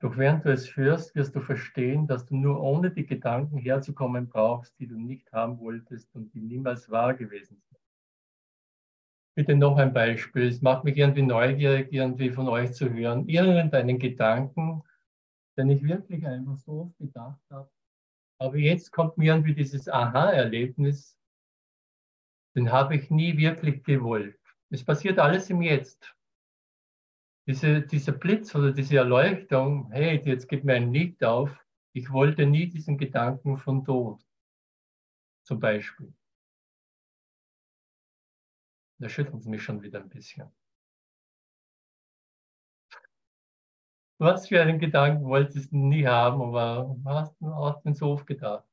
Doch 0.00 0.18
während 0.18 0.44
du 0.44 0.52
es 0.52 0.76
hörst, 0.76 1.14
wirst 1.14 1.34
du 1.34 1.40
verstehen, 1.40 2.06
dass 2.06 2.26
du 2.26 2.36
nur 2.36 2.60
ohne 2.60 2.90
die 2.90 3.06
Gedanken 3.06 3.56
herzukommen 3.56 4.28
brauchst, 4.28 4.78
die 4.78 4.86
du 4.86 4.98
nicht 4.98 5.32
haben 5.32 5.58
wolltest 5.58 6.14
und 6.14 6.32
die 6.34 6.42
niemals 6.42 6.90
wahr 6.90 7.14
gewesen 7.14 7.60
sind. 7.68 7.75
Bitte 9.36 9.54
noch 9.54 9.76
ein 9.76 9.92
Beispiel. 9.92 10.48
Es 10.48 10.62
macht 10.62 10.84
mich 10.84 10.96
irgendwie 10.96 11.22
neugierig, 11.22 11.92
irgendwie 11.92 12.30
von 12.30 12.48
euch 12.48 12.72
zu 12.72 12.92
hören. 12.92 13.28
Irgendeinen 13.28 13.98
Gedanken, 13.98 14.82
den 15.58 15.70
ich 15.70 15.82
wirklich 15.82 16.26
einfach 16.26 16.56
so 16.56 16.72
oft 16.82 16.98
gedacht 16.98 17.40
habe, 17.50 17.70
aber 18.38 18.56
jetzt 18.56 18.92
kommt 18.92 19.16
mir 19.16 19.32
irgendwie 19.32 19.54
dieses 19.54 19.88
Aha-Erlebnis, 19.88 21.18
den 22.54 22.70
habe 22.70 22.96
ich 22.96 23.10
nie 23.10 23.36
wirklich 23.36 23.82
gewollt. 23.82 24.38
Es 24.70 24.84
passiert 24.84 25.18
alles 25.18 25.48
im 25.50 25.62
Jetzt. 25.62 26.14
Diese, 27.48 27.80
dieser 27.82 28.12
Blitz 28.12 28.54
oder 28.54 28.72
diese 28.72 28.96
Erleuchtung, 28.96 29.90
hey, 29.92 30.20
jetzt 30.24 30.48
gibt 30.48 30.64
mir 30.64 30.74
ein 30.74 30.92
Licht 30.92 31.22
auf, 31.22 31.50
ich 31.94 32.10
wollte 32.10 32.44
nie 32.44 32.68
diesen 32.68 32.98
Gedanken 32.98 33.56
von 33.56 33.84
Tod, 33.84 34.20
zum 35.44 35.60
Beispiel. 35.60 36.12
Da 38.98 39.08
schüttelt 39.08 39.40
es 39.40 39.46
mich 39.46 39.62
schon 39.62 39.82
wieder 39.82 40.00
ein 40.00 40.08
bisschen. 40.08 40.50
Was 44.18 44.48
für 44.48 44.62
einen 44.62 44.78
Gedanken 44.78 45.26
wolltest 45.26 45.72
du 45.72 45.76
nie 45.76 46.06
haben, 46.06 46.40
aber 46.40 46.96
hast 47.04 47.34
du 47.38 47.54
hast 47.54 47.84
den 47.84 47.94
so 47.94 48.12
oft 48.12 48.26
gedacht? 48.26 48.64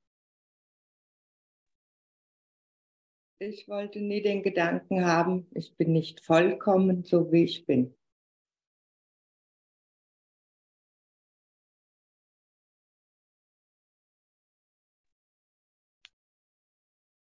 Ich 3.40 3.68
wollte 3.68 4.00
nie 4.00 4.22
den 4.22 4.42
Gedanken 4.42 5.06
haben, 5.06 5.48
ich 5.52 5.76
bin 5.76 5.92
nicht 5.92 6.24
vollkommen 6.24 7.04
so, 7.04 7.30
wie 7.34 7.44
ich 7.44 7.66
bin. 7.66 7.94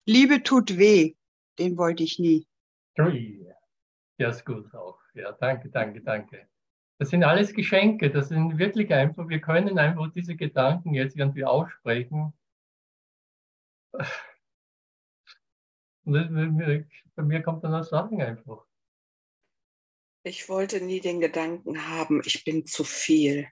Liebe 0.05 0.43
tut 0.43 0.77
weh, 0.77 1.15
den 1.57 1.77
wollte 1.77 2.03
ich 2.03 2.19
nie. 2.19 2.45
Ui, 2.99 3.47
ja, 4.17 4.29
ist 4.29 4.45
gut 4.45 4.73
auch. 4.75 4.99
Ja, 5.13 5.31
danke, 5.33 5.69
danke, 5.69 6.01
danke. 6.01 6.47
Das 6.99 7.09
sind 7.09 7.23
alles 7.23 7.53
Geschenke, 7.53 8.11
das 8.11 8.29
sind 8.29 8.59
wirklich 8.59 8.93
einfach, 8.93 9.27
wir 9.27 9.41
können 9.41 9.79
einfach 9.79 10.11
diese 10.13 10.35
Gedanken 10.35 10.93
jetzt 10.93 11.17
irgendwie 11.17 11.45
aussprechen. 11.45 12.33
Bei 16.03 17.23
mir 17.23 17.41
kommt 17.41 17.63
dann 17.63 17.71
das 17.71 17.91
Lachen 17.91 18.21
einfach. 18.21 18.65
Ich 20.23 20.47
wollte 20.49 20.81
nie 20.81 20.99
den 20.99 21.19
Gedanken 21.19 21.87
haben, 21.87 22.21
ich 22.25 22.43
bin 22.43 22.65
zu 22.65 22.83
viel. 22.83 23.47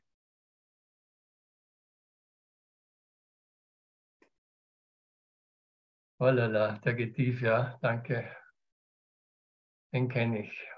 Oh 6.20 6.30
lala, 6.30 6.78
der 6.80 6.94
geht 6.94 7.16
tief, 7.16 7.42
ja, 7.42 7.78
danke. 7.82 8.30
Den 9.94 10.08
kenne 10.10 10.40
ich. 10.44 10.70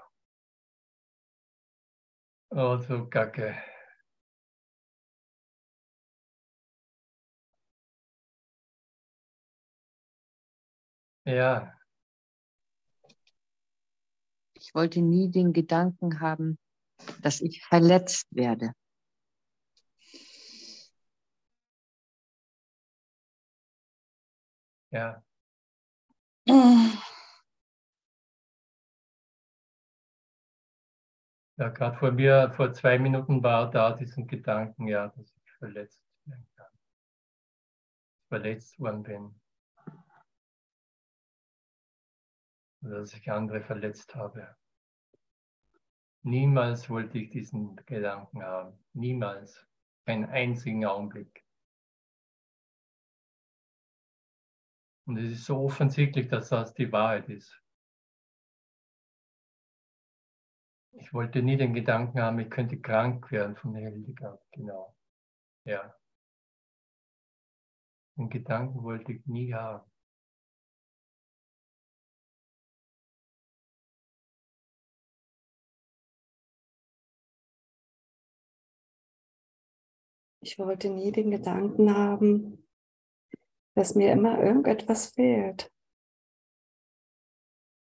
Oh, 2.50 2.76
so 2.76 3.06
kacke. 3.06 3.54
Ja. 11.24 11.78
Ich 14.54 14.74
wollte 14.74 15.02
nie 15.02 15.30
den 15.30 15.52
Gedanken 15.52 16.20
haben, 16.20 16.58
dass 17.20 17.40
ich 17.40 17.64
verletzt 17.64 18.26
werde. 18.30 18.72
Ja. 24.90 25.22
Ja, 31.62 31.68
gerade 31.68 31.96
vor 31.96 32.10
mir, 32.10 32.50
vor 32.56 32.72
zwei 32.72 32.98
Minuten 32.98 33.40
war 33.40 33.70
da 33.70 33.92
diesen 33.92 34.26
Gedanken, 34.26 34.88
ja, 34.88 35.06
dass 35.06 35.32
ich 35.36 35.52
verletzt 35.60 36.02
werden 36.24 36.48
kann. 36.56 36.66
Verletzt 38.26 38.80
worden 38.80 39.02
bin. 39.04 39.40
Oder 42.82 42.98
dass 42.98 43.14
ich 43.14 43.30
andere 43.30 43.60
verletzt 43.60 44.12
habe. 44.16 44.56
Niemals 46.22 46.90
wollte 46.90 47.18
ich 47.18 47.30
diesen 47.30 47.76
Gedanken 47.86 48.42
haben. 48.42 48.84
Niemals. 48.92 49.64
Keinen 50.04 50.24
einzigen 50.24 50.84
Augenblick. 50.84 51.46
Und 55.06 55.16
es 55.16 55.30
ist 55.30 55.44
so 55.44 55.60
offensichtlich, 55.60 56.26
dass 56.26 56.48
das 56.48 56.74
die 56.74 56.90
Wahrheit 56.90 57.28
ist. 57.28 57.61
Ich 60.92 61.12
wollte 61.14 61.42
nie 61.42 61.56
den 61.56 61.74
Gedanken 61.74 62.20
haben, 62.20 62.38
ich 62.38 62.50
könnte 62.50 62.80
krank 62.80 63.30
werden 63.30 63.56
von 63.56 63.74
Hildegard. 63.74 64.42
Genau. 64.52 64.94
Ja. 65.64 65.94
Den 68.16 68.28
Gedanken 68.28 68.82
wollte 68.82 69.12
ich 69.12 69.26
nie 69.26 69.54
haben. 69.54 69.90
Ich 80.44 80.58
wollte 80.58 80.90
nie 80.90 81.12
den 81.12 81.30
Gedanken 81.30 81.96
haben, 81.96 82.66
dass 83.74 83.94
mir 83.94 84.12
immer 84.12 84.42
irgendetwas 84.42 85.06
fehlt, 85.12 85.72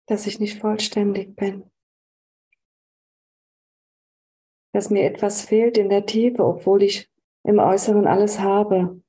dass 0.07 0.27
ich 0.27 0.39
nicht 0.39 0.59
vollständig 0.59 1.35
bin, 1.35 1.69
dass 4.75 4.89
mir 4.89 5.05
etwas 5.05 5.45
fehlt 5.45 5.77
in 5.77 5.87
der 5.87 6.05
Tiefe, 6.05 6.43
obwohl 6.43 6.83
ich 6.83 7.09
im 7.43 7.59
Äußeren 7.59 8.07
alles 8.07 8.41
habe. 8.41 9.01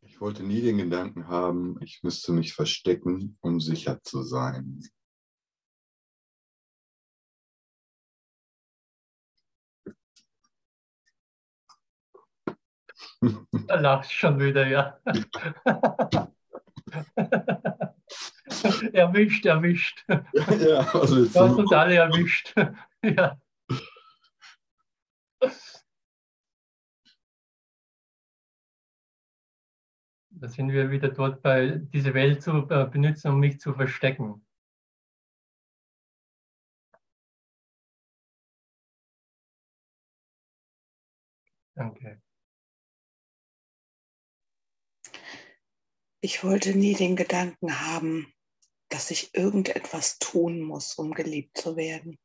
Ich 0.00 0.20
wollte 0.20 0.42
nie 0.42 0.62
den 0.62 0.78
Gedanken 0.78 1.28
haben, 1.28 1.80
ich 1.80 2.02
müsste 2.02 2.32
mich 2.32 2.54
verstecken, 2.54 3.38
um 3.40 3.60
sicher 3.60 4.02
zu 4.02 4.24
sein. 4.24 4.82
Da 13.20 13.74
lachst 13.78 14.12
schon 14.12 14.40
wieder, 14.40 14.66
ja. 14.66 14.98
erwischt, 18.92 19.44
erwischt. 19.46 20.04
Ja, 20.08 20.80
also 20.94 21.16
Du 21.16 21.22
jetzt 21.24 21.38
hast 21.38 21.56
uns 21.56 21.72
alle 21.72 21.96
erwischt. 21.96 22.54
ja. 23.04 23.38
Da 30.30 30.48
sind 30.48 30.70
wir 30.72 30.90
wieder 30.90 31.10
dort 31.10 31.42
bei, 31.42 31.78
diese 31.92 32.14
Welt 32.14 32.42
zu 32.42 32.66
äh, 32.70 32.86
benutzen, 32.86 33.28
um 33.32 33.40
mich 33.40 33.60
zu 33.60 33.74
verstecken. 33.74 34.42
Danke. 41.74 42.19
Ich 46.22 46.44
wollte 46.44 46.76
nie 46.76 46.94
den 46.94 47.16
Gedanken 47.16 47.80
haben, 47.80 48.30
dass 48.90 49.10
ich 49.10 49.34
irgendetwas 49.34 50.18
tun 50.18 50.60
muss, 50.60 50.94
um 50.94 51.12
geliebt 51.12 51.56
zu 51.56 51.76
werden. 51.76 52.18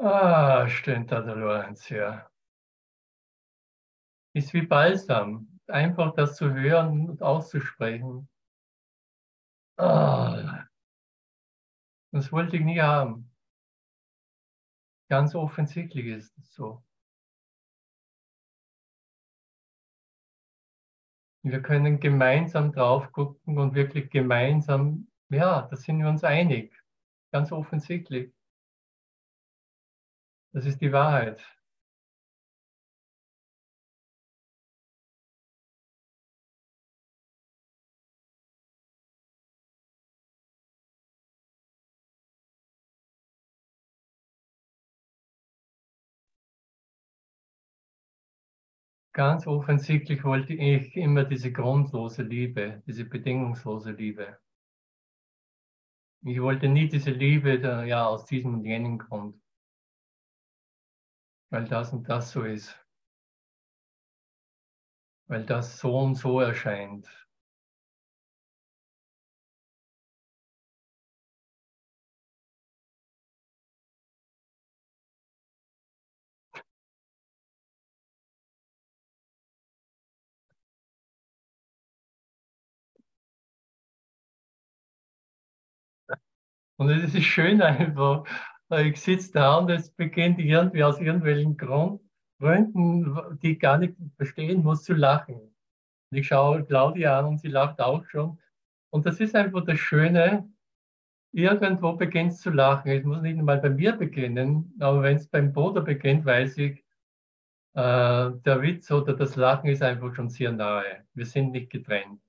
Ah, 0.00 0.66
Lorenz, 1.34 1.88
ja. 1.88 2.28
Ist 4.34 4.54
wie 4.54 4.62
Balsam. 4.62 5.60
Einfach 5.66 6.14
das 6.14 6.36
zu 6.36 6.54
hören 6.54 7.10
und 7.10 7.22
auszusprechen. 7.22 8.28
Ah, 9.76 10.67
das 12.12 12.32
wollte 12.32 12.56
ich 12.56 12.64
nie 12.64 12.80
haben. 12.80 13.30
Ganz 15.10 15.34
offensichtlich 15.34 16.06
ist 16.06 16.36
es 16.38 16.52
so. 16.52 16.82
Wir 21.42 21.62
können 21.62 22.00
gemeinsam 22.00 22.72
drauf 22.72 23.10
gucken 23.12 23.58
und 23.58 23.74
wirklich 23.74 24.10
gemeinsam, 24.10 25.08
ja, 25.30 25.62
da 25.62 25.76
sind 25.76 26.00
wir 26.00 26.08
uns 26.08 26.24
einig. 26.24 26.74
Ganz 27.32 27.52
offensichtlich. 27.52 28.34
Das 30.52 30.66
ist 30.66 30.80
die 30.80 30.92
Wahrheit. 30.92 31.57
Ganz 49.18 49.48
offensichtlich 49.48 50.22
wollte 50.22 50.54
ich 50.54 50.96
immer 50.96 51.24
diese 51.24 51.50
grundlose 51.50 52.22
Liebe, 52.22 52.84
diese 52.86 53.04
bedingungslose 53.04 53.90
Liebe. 53.90 54.38
Ich 56.22 56.40
wollte 56.40 56.68
nie 56.68 56.88
diese 56.88 57.10
Liebe, 57.10 57.58
da, 57.58 57.82
ja, 57.82 58.06
aus 58.06 58.26
diesem 58.26 58.54
und 58.54 58.64
jenem 58.64 58.98
Grund 58.98 59.34
weil 61.50 61.64
das 61.64 61.92
und 61.92 62.08
das 62.08 62.30
so 62.30 62.42
ist, 62.42 62.78
weil 65.28 65.44
das 65.46 65.78
so 65.78 65.98
und 65.98 66.14
so 66.14 66.40
erscheint. 66.40 67.08
Und 86.78 86.90
es 86.90 87.12
ist 87.12 87.24
schön 87.24 87.60
einfach, 87.60 88.24
ich 88.70 89.00
sitze 89.00 89.32
da 89.32 89.56
und 89.56 89.68
es 89.70 89.90
beginnt 89.90 90.38
irgendwie 90.38 90.84
aus 90.84 91.00
irgendwelchen 91.00 91.56
Grund, 91.56 92.00
Gründen, 92.40 93.18
die 93.42 93.52
ich 93.52 93.60
gar 93.60 93.78
nicht 93.78 93.96
verstehen 94.16 94.62
muss, 94.62 94.84
zu 94.84 94.94
lachen. 94.94 95.34
Und 95.34 96.16
ich 96.16 96.28
schaue 96.28 96.64
Claudia 96.64 97.18
an 97.18 97.26
und 97.26 97.40
sie 97.40 97.48
lacht 97.48 97.80
auch 97.80 98.04
schon. 98.06 98.38
Und 98.90 99.06
das 99.06 99.18
ist 99.18 99.34
einfach 99.34 99.64
das 99.64 99.78
Schöne, 99.78 100.48
irgendwo 101.32 101.94
beginnt 101.94 102.32
es 102.32 102.40
zu 102.40 102.50
lachen. 102.50 102.92
Es 102.92 103.04
muss 103.04 103.22
nicht 103.22 103.38
mal 103.38 103.58
bei 103.58 103.70
mir 103.70 103.92
beginnen, 103.92 104.72
aber 104.78 105.02
wenn 105.02 105.16
es 105.16 105.26
beim 105.26 105.52
Bruder 105.52 105.80
beginnt, 105.80 106.24
weiß 106.24 106.58
ich, 106.58 106.84
äh, 107.74 108.30
der 108.44 108.62
Witz 108.62 108.90
oder 108.90 109.14
das 109.14 109.34
Lachen 109.34 109.68
ist 109.68 109.82
einfach 109.82 110.14
schon 110.14 110.30
sehr 110.30 110.52
nahe. 110.52 111.04
Wir 111.14 111.26
sind 111.26 111.50
nicht 111.50 111.70
getrennt. 111.70 112.20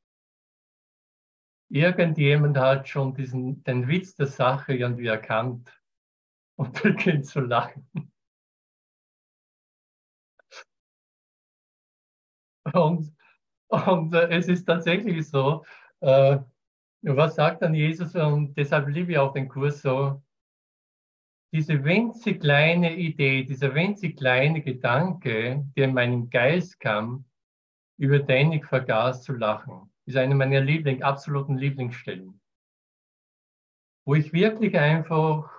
Irgendjemand 1.70 2.58
hat 2.58 2.88
schon 2.90 3.14
diesen, 3.14 3.64
den 3.64 3.88
Witz 3.88 4.16
der 4.16 4.28
Sache 4.28 4.74
irgendwie 4.74 5.08
erkannt 5.08 5.72
und 6.58 6.74
beginnt 6.84 7.28
zu 7.28 7.42
lachen. 7.42 7.88
Und, 12.74 13.16
und 13.68 14.14
äh, 14.14 14.38
es 14.38 14.48
ist 14.48 14.66
tatsächlich 14.66 15.28
so, 15.28 15.64
äh, 16.02 16.40
was 17.02 17.36
sagt 17.36 17.62
dann 17.62 17.74
Jesus? 17.74 18.16
Und 18.16 18.56
deshalb 18.56 18.88
liebe 18.90 19.14
ich 19.14 19.18
auch 19.18 19.34
den 19.34 19.48
Kurs 19.48 19.82
so, 19.82 20.22
diese 21.52 21.84
winzig 21.84 22.42
kleine 22.42 22.96
Idee, 22.96 23.44
dieser 23.44 23.74
winzig 23.74 24.18
kleine 24.18 24.62
Gedanke, 24.62 25.66
der 25.76 25.86
in 25.86 25.94
meinen 25.94 26.30
Geist 26.30 26.80
kam, 26.80 27.26
über 27.98 28.20
den 28.20 28.52
ich 28.52 28.66
vergaß 28.66 29.24
zu 29.24 29.34
lachen, 29.34 29.89
ist 30.10 30.18
eine 30.18 30.34
meiner 30.34 30.60
Liebling, 30.60 31.04
absoluten 31.04 31.56
Lieblingsstellen. 31.56 32.42
Wo 34.06 34.16
ich 34.16 34.34
wirklich 34.34 34.76
einfach 34.76 35.52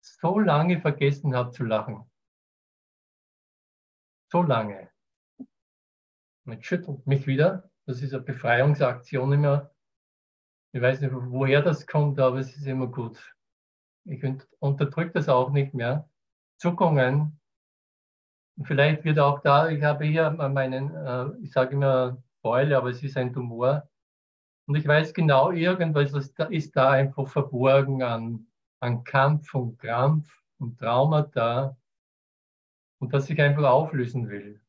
so 0.00 0.38
lange 0.38 0.80
vergessen 0.80 1.34
habe 1.34 1.50
zu 1.50 1.64
lachen. 1.64 2.08
So 4.30 4.42
lange. 4.42 4.90
Jetzt 6.46 6.66
schüttelt 6.66 7.04
mich 7.04 7.26
wieder. 7.26 7.68
Das 7.84 8.00
ist 8.00 8.14
eine 8.14 8.22
Befreiungsaktion 8.22 9.32
immer. 9.32 9.74
Ich 10.72 10.80
weiß 10.80 11.00
nicht, 11.00 11.12
woher 11.12 11.62
das 11.62 11.86
kommt, 11.86 12.20
aber 12.20 12.38
es 12.38 12.56
ist 12.56 12.66
immer 12.66 12.86
gut. 12.86 13.34
Ich 14.04 14.22
unterdrücke 14.60 15.14
das 15.14 15.28
auch 15.28 15.50
nicht 15.50 15.74
mehr. 15.74 16.08
Zuckungen. 16.58 17.40
Vielleicht 18.62 19.02
wird 19.02 19.18
auch 19.18 19.40
da, 19.40 19.68
ich 19.68 19.82
habe 19.82 20.04
hier 20.04 20.30
meinen, 20.30 20.94
äh, 20.94 21.30
ich 21.42 21.50
sage 21.50 21.74
immer 21.74 22.22
Beule, 22.42 22.76
aber 22.76 22.90
es 22.90 23.02
ist 23.02 23.16
ein 23.16 23.32
Tumor. 23.32 23.88
Und 24.66 24.76
ich 24.76 24.86
weiß 24.86 25.14
genau, 25.14 25.50
irgendwas 25.50 26.12
ist 26.50 26.76
da 26.76 26.90
einfach 26.90 27.28
verborgen 27.28 28.02
an, 28.02 28.46
an 28.80 29.04
Kampf 29.04 29.54
und 29.54 29.78
Krampf 29.78 30.42
und 30.58 30.78
Traumata 30.78 31.76
und 33.00 33.12
das 33.12 33.28
ich 33.28 33.40
einfach 33.40 33.64
auflösen 33.64 34.28
will. 34.28 34.60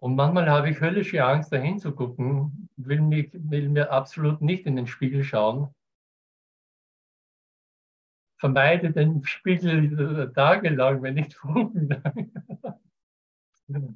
Und 0.00 0.14
manchmal 0.14 0.48
habe 0.48 0.70
ich 0.70 0.80
höllische 0.80 1.24
Angst, 1.24 1.52
dahin 1.52 1.78
zu 1.78 1.92
gucken, 1.92 2.68
will, 2.76 3.00
mich, 3.02 3.30
will 3.32 3.68
mir 3.68 3.90
absolut 3.90 4.40
nicht 4.40 4.64
in 4.66 4.76
den 4.76 4.86
Spiegel 4.86 5.24
schauen. 5.24 5.74
Vermeide 8.38 8.92
den 8.92 9.24
Spiegel 9.24 10.32
tagelang, 10.32 11.02
wenn 11.02 11.14
nicht 11.14 11.36
wochenlang. 11.44 12.30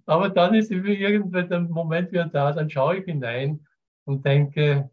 Aber 0.06 0.28
dann 0.28 0.54
ist 0.54 0.70
irgendwann 0.70 1.48
der 1.48 1.60
Moment 1.60 2.12
wieder 2.12 2.26
da, 2.26 2.52
dann 2.52 2.68
schaue 2.68 2.98
ich 2.98 3.04
hinein 3.06 3.66
und 4.04 4.24
denke, 4.24 4.90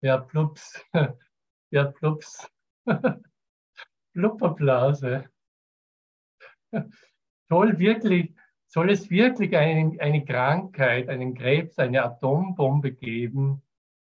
ja, 0.00 0.18
plups, 0.18 0.82
ja, 1.70 1.84
plups, 1.84 2.50
Blubberblase. 4.14 5.28
Toll, 7.48 7.78
wirklich, 7.78 8.34
soll 8.66 8.90
es 8.90 9.10
wirklich 9.10 9.56
eine, 9.56 10.00
eine 10.00 10.24
Krankheit, 10.24 11.08
einen 11.08 11.34
Krebs, 11.34 11.78
eine 11.78 12.02
Atombombe 12.04 12.92
geben, 12.92 13.62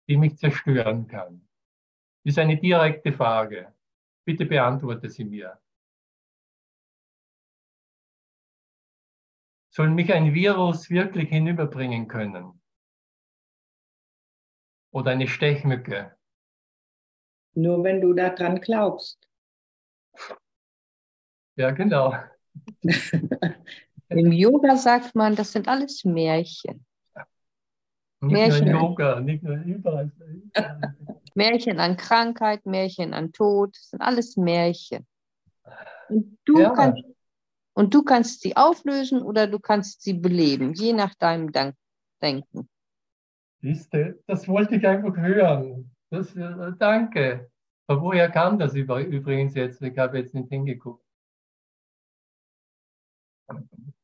die 0.08 0.18
mich 0.18 0.38
zerstören 0.38 1.08
kann? 1.08 1.48
Ist 2.24 2.40
eine 2.40 2.58
direkte 2.58 3.14
Frage. 3.14 3.74
Bitte 4.26 4.46
beantworte 4.46 5.10
sie 5.10 5.26
mir. 5.26 5.60
Soll 9.76 9.90
mich 9.90 10.14
ein 10.14 10.34
Virus 10.34 10.90
wirklich 10.90 11.28
hinüberbringen 11.28 12.08
können? 12.08 12.62
Oder 14.94 15.12
eine 15.12 15.28
Stechmücke? 15.28 16.16
Nur 17.56 17.84
wenn 17.84 18.00
du 18.00 18.14
daran 18.14 18.62
glaubst. 18.62 19.28
Ja, 21.58 21.72
genau. 21.72 22.14
Im 24.08 24.32
Yoga 24.32 24.78
sagt 24.78 25.14
man, 25.14 25.36
das 25.36 25.52
sind 25.52 25.68
alles 25.68 26.06
Märchen. 26.06 26.86
Nicht 28.22 28.32
Märchen. 28.32 28.72
nur 28.72 28.80
Yoga, 28.82 29.20
nicht 29.20 29.44
nur 29.44 29.58
überall. 29.58 30.10
Märchen 31.36 31.82
an 31.82 31.98
Krankheit, 31.98 32.66
Märchen 32.66 33.14
an 33.14 33.34
Tod, 33.34 33.76
das 33.76 33.90
sind 33.90 34.02
alles 34.02 34.38
Märchen. 34.38 35.06
Und 36.08 36.38
du, 36.46 36.62
Ja. 36.62 36.70
kannst, 36.70 37.04
und 37.76 37.94
du 37.94 38.04
kannst 38.04 38.42
sie 38.42 38.56
auflösen 38.56 39.22
oder 39.22 39.48
du 39.48 39.60
kannst 39.60 40.02
sie 40.02 40.14
beleben, 40.14 40.74
je 40.74 40.94
nach 40.94 41.14
deinem 41.16 41.52
Dank 41.52 41.76
Denken. 42.22 42.70
Siehste, 43.62 44.24
das 44.28 44.48
wollte 44.48 44.76
ich 44.76 44.88
einfach 44.88 45.16
hören. 45.16 45.92
Das, 46.10 46.36
äh, 46.36 46.72
danke. 46.80 47.52
Aber 47.88 48.02
woher 48.02 48.32
kam 48.32 48.58
das 48.58 48.74
übrigens 48.74 49.54
jetzt? 49.56 49.82
Ich 49.82 49.98
habe 49.98 50.20
jetzt 50.20 50.34
nicht 50.34 50.50
hingeguckt. 50.50 51.06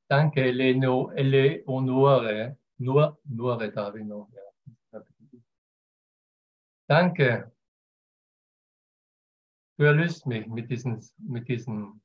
Danke, 0.08 0.44
Eleno, 0.44 1.10
Eleonore. 1.12 2.58
Nur, 2.78 3.20
Nore 3.24 3.72
da 3.72 3.86
habe 3.86 4.00
ich 4.00 4.06
noch. 4.06 4.30
Ja. 4.92 5.02
Danke. 6.88 7.52
Du 9.78 9.86
erlöst 9.86 10.28
mich 10.28 10.48
mit, 10.48 10.70
diesen, 10.70 11.04
mit, 11.18 11.48
diesen, 11.48 12.01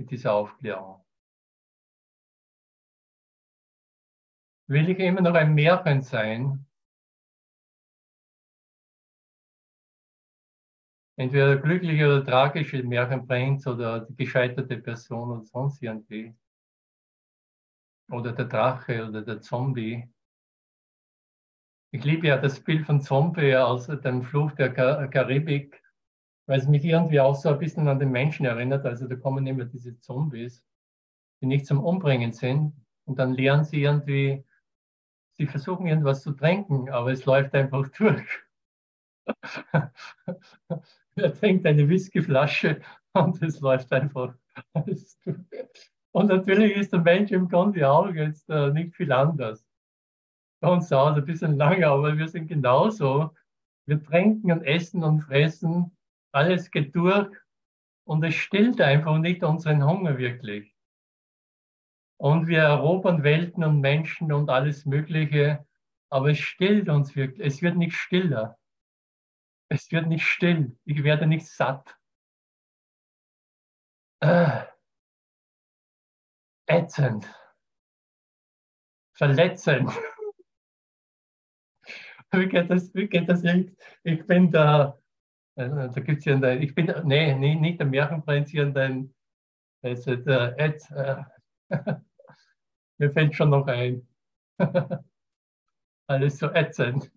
mit 0.00 0.10
dieser 0.10 0.32
Aufklärung. 0.32 1.04
Will 4.68 4.88
ich 4.88 4.98
immer 4.98 5.20
noch 5.20 5.34
ein 5.34 5.54
Märchen 5.54 6.00
sein? 6.00 6.64
Entweder 11.16 11.58
glückliche 11.58 12.06
oder 12.06 12.24
tragische 12.24 12.82
Märchenprinz 12.82 13.66
oder 13.66 14.00
die 14.00 14.16
gescheiterte 14.16 14.78
Person 14.78 15.32
oder 15.32 15.44
sonst 15.44 15.82
irgendwie. 15.82 16.34
Oder 18.10 18.32
der 18.32 18.46
Drache 18.46 19.06
oder 19.06 19.20
der 19.20 19.42
Zombie. 19.42 20.08
Ich 21.92 22.04
liebe 22.04 22.28
ja 22.28 22.38
das 22.38 22.60
Bild 22.60 22.86
von 22.86 23.02
Zombie 23.02 23.54
aus 23.54 23.86
dem 23.88 24.22
Fluch 24.22 24.52
der 24.52 24.72
Ka- 24.72 25.06
Karibik, 25.08 25.79
weil 26.46 26.58
es 26.58 26.68
mich 26.68 26.84
irgendwie 26.84 27.20
auch 27.20 27.34
so 27.34 27.48
ein 27.50 27.58
bisschen 27.58 27.88
an 27.88 27.98
den 27.98 28.10
Menschen 28.10 28.46
erinnert. 28.46 28.84
Also 28.86 29.06
da 29.06 29.16
kommen 29.16 29.46
immer 29.46 29.64
diese 29.64 29.98
Zombies, 30.00 30.64
die 31.40 31.46
nicht 31.46 31.66
zum 31.66 31.82
Umbringen 31.82 32.32
sind. 32.32 32.74
Und 33.04 33.18
dann 33.18 33.34
lernen 33.34 33.64
sie 33.64 33.82
irgendwie, 33.82 34.44
sie 35.36 35.46
versuchen 35.46 35.86
irgendwas 35.86 36.22
zu 36.22 36.32
trinken, 36.32 36.90
aber 36.90 37.12
es 37.12 37.24
läuft 37.24 37.54
einfach 37.54 37.88
durch. 37.98 38.26
er 41.16 41.34
trinkt 41.34 41.66
eine 41.66 41.88
Whiskyflasche 41.88 42.80
und 43.12 43.42
es 43.42 43.60
läuft 43.60 43.92
einfach 43.92 44.34
alles 44.72 45.18
durch. 45.20 45.38
Und 46.12 46.26
natürlich 46.26 46.76
ist 46.76 46.92
der 46.92 47.00
Mensch 47.00 47.30
im 47.30 47.48
Grunde 47.48 47.88
auch 47.88 48.12
jetzt 48.12 48.48
äh, 48.50 48.70
nicht 48.72 48.94
viel 48.96 49.12
anders. 49.12 49.64
Bei 50.60 50.68
uns 50.68 50.92
auch 50.92 51.14
ein 51.14 51.24
bisschen 51.24 51.56
lange, 51.56 51.86
aber 51.86 52.18
wir 52.18 52.28
sind 52.28 52.48
genauso. 52.48 53.30
Wir 53.86 54.02
trinken 54.02 54.52
und 54.52 54.62
essen 54.62 55.02
und 55.04 55.20
fressen, 55.22 55.96
alles 56.32 56.70
geht 56.70 56.94
durch 56.94 57.28
und 58.04 58.24
es 58.24 58.34
stillt 58.34 58.80
einfach 58.80 59.18
nicht 59.18 59.42
unseren 59.42 59.84
Hunger 59.84 60.18
wirklich. 60.18 60.74
Und 62.18 62.48
wir 62.48 62.60
erobern 62.60 63.22
Welten 63.22 63.64
und 63.64 63.80
Menschen 63.80 64.32
und 64.32 64.50
alles 64.50 64.84
Mögliche, 64.84 65.66
aber 66.10 66.30
es 66.30 66.38
stillt 66.38 66.88
uns 66.88 67.16
wirklich. 67.16 67.46
Es 67.46 67.62
wird 67.62 67.76
nicht 67.76 67.96
stiller. 67.96 68.58
Es 69.70 69.90
wird 69.90 70.06
nicht 70.08 70.26
still. 70.26 70.76
Ich 70.84 71.02
werde 71.04 71.26
nicht 71.26 71.46
satt. 71.46 71.96
Äh, 74.20 74.64
ätzend. 76.66 77.32
Verletzend. 79.14 79.90
Wie 82.32 82.48
geht 82.48 82.70
das, 82.70 82.94
wie 82.94 83.08
geht 83.08 83.28
das 83.28 83.42
nicht? 83.42 83.76
Ich 84.04 84.24
bin 84.24 84.52
da, 84.52 84.99
da 85.68 86.00
gibt 86.00 86.18
es 86.20 86.24
ja, 86.24 86.34
einen, 86.34 86.62
ich 86.62 86.74
bin, 86.74 86.86
nee, 87.04 87.34
nee, 87.34 87.54
nicht 87.54 87.80
der 87.80 87.86
Märchenprinz, 87.86 88.50
hier 88.50 88.66
den, 88.66 89.14
also 89.82 90.16
der 90.16 90.58
Ed, 90.58 90.82
äh, 90.90 91.22
mir 92.98 93.12
fällt 93.12 93.34
schon 93.34 93.50
noch 93.50 93.66
ein. 93.66 94.06
Alles 96.08 96.38
so 96.38 96.50
ätzend. 96.52 97.10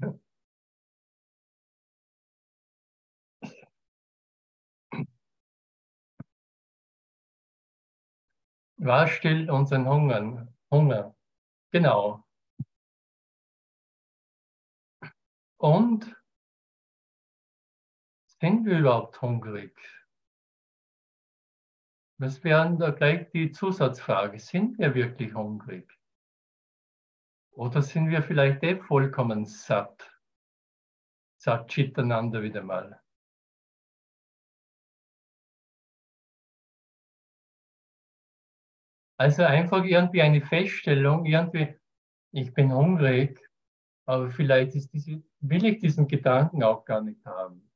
Was 8.77 9.09
stillt 9.11 9.49
unseren 9.49 9.87
Hunger? 9.87 10.47
Hunger. 10.69 11.15
Genau. 11.71 12.23
Und 15.57 16.13
sind 18.43 18.65
wir 18.65 18.79
überhaupt 18.79 19.21
hungrig? 19.21 19.73
Das 22.19 22.43
wäre 22.43 22.75
da 22.77 22.91
gleich 22.91 23.31
die 23.31 23.53
Zusatzfrage. 23.53 24.37
Sind 24.37 24.77
wir 24.79 24.93
wirklich 24.93 25.33
hungrig? 25.33 25.89
Oder 27.51 27.81
sind 27.81 28.09
wir 28.09 28.21
vielleicht 28.21 28.61
eh 28.63 28.75
vollkommen 28.75 29.45
satt? 29.45 30.11
Sagt 31.37 31.71
Chitananda 31.71 32.41
wieder 32.41 32.63
mal. 32.63 33.01
Also 39.17 39.43
einfach 39.43 39.85
irgendwie 39.85 40.21
eine 40.21 40.41
Feststellung, 40.41 41.25
irgendwie, 41.25 41.79
ich 42.33 42.53
bin 42.53 42.73
hungrig, 42.73 43.39
aber 44.05 44.29
vielleicht 44.31 44.75
ist 44.75 44.91
diese, 44.91 45.23
will 45.39 45.63
ich 45.63 45.79
diesen 45.79 46.09
Gedanken 46.09 46.61
auch 46.61 46.83
gar 46.83 46.99
nicht 46.99 47.23
haben. 47.25 47.72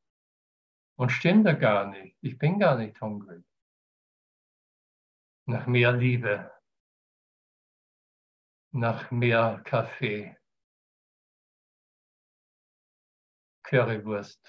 Und 0.98 1.12
stimmt 1.12 1.46
er 1.46 1.56
gar 1.56 1.88
nicht. 1.88 2.18
Ich 2.22 2.38
bin 2.38 2.60
gar 2.60 2.78
nicht 2.78 3.00
hungrig. 3.02 3.46
Nach 5.46 5.68
mehr 5.68 5.92
Liebe. 5.92 6.52
Nach 8.72 9.12
mehr 9.12 9.62
Kaffee. 9.64 10.36
Currywurst. 13.64 14.44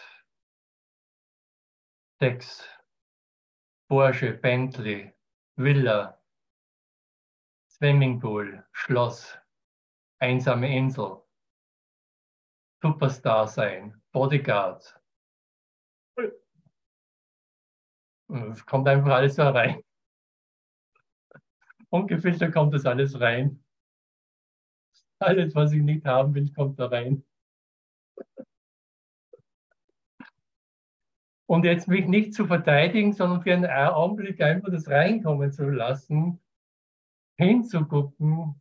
Sex. 2.21 2.67
Porsche, 3.89 4.35
Bentley, 4.35 5.15
Villa, 5.57 6.21
Swimmingpool, 7.71 8.67
Schloss, 8.73 9.39
einsame 10.21 10.77
Insel, 10.77 11.23
Superstar 12.83 13.49
sein, 13.49 13.99
Bodyguard. 14.13 14.98
Es 18.29 18.67
kommt 18.67 18.87
einfach 18.89 19.11
alles 19.13 19.37
so 19.37 19.43
rein. 19.43 19.83
Ungefiltert 21.91 22.53
kommt 22.53 22.75
das 22.75 22.85
alles 22.85 23.19
rein. 23.21 23.65
Alles, 25.19 25.55
was 25.55 25.73
ich 25.73 25.83
nicht 25.83 26.05
haben 26.05 26.35
will, 26.35 26.53
kommt 26.53 26.79
da 26.79 26.87
rein. 26.87 27.25
Und 31.47 31.65
jetzt 31.65 31.89
mich 31.89 32.07
nicht 32.07 32.35
zu 32.35 32.47
verteidigen, 32.47 33.15
sondern 33.15 33.41
für 33.41 33.55
einen 33.55 33.65
Augenblick 33.65 34.41
einfach 34.43 34.71
das 34.71 34.87
reinkommen 34.87 35.51
zu 35.51 35.71
lassen, 35.71 36.41
hinzugucken. 37.37 38.61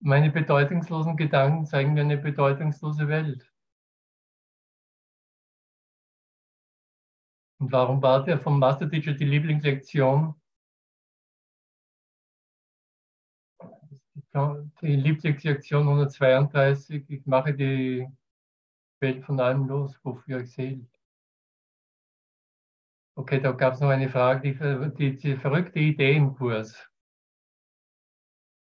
Meine 0.00 0.30
bedeutungslosen 0.30 1.18
Gedanken 1.18 1.66
zeigen 1.66 1.92
mir 1.92 2.00
eine 2.00 2.16
bedeutungslose 2.16 3.08
Welt. 3.08 3.52
Und 7.58 7.72
warum 7.72 8.02
war 8.02 8.24
der 8.24 8.38
vom 8.38 8.58
Master 8.58 8.88
Teacher 8.88 9.14
die 9.14 9.24
Lieblingslektion? 9.24 10.34
Die 14.82 14.96
Lieblingslektion 14.96 15.88
132, 15.88 17.08
ich 17.08 17.24
mache 17.24 17.54
die 17.54 18.06
Welt 19.00 19.24
von 19.24 19.40
allem 19.40 19.66
los, 19.66 19.98
wofür 20.02 20.40
ich 20.40 20.52
sehe. 20.52 20.86
Okay, 23.14 23.40
da 23.40 23.52
gab 23.52 23.74
es 23.74 23.80
noch 23.80 23.88
eine 23.88 24.10
Frage, 24.10 24.52
die, 24.52 24.94
die, 24.94 25.16
die, 25.16 25.36
verrückte 25.36 25.78
Idee 25.78 26.16
im 26.16 26.34
Kurs, 26.34 26.86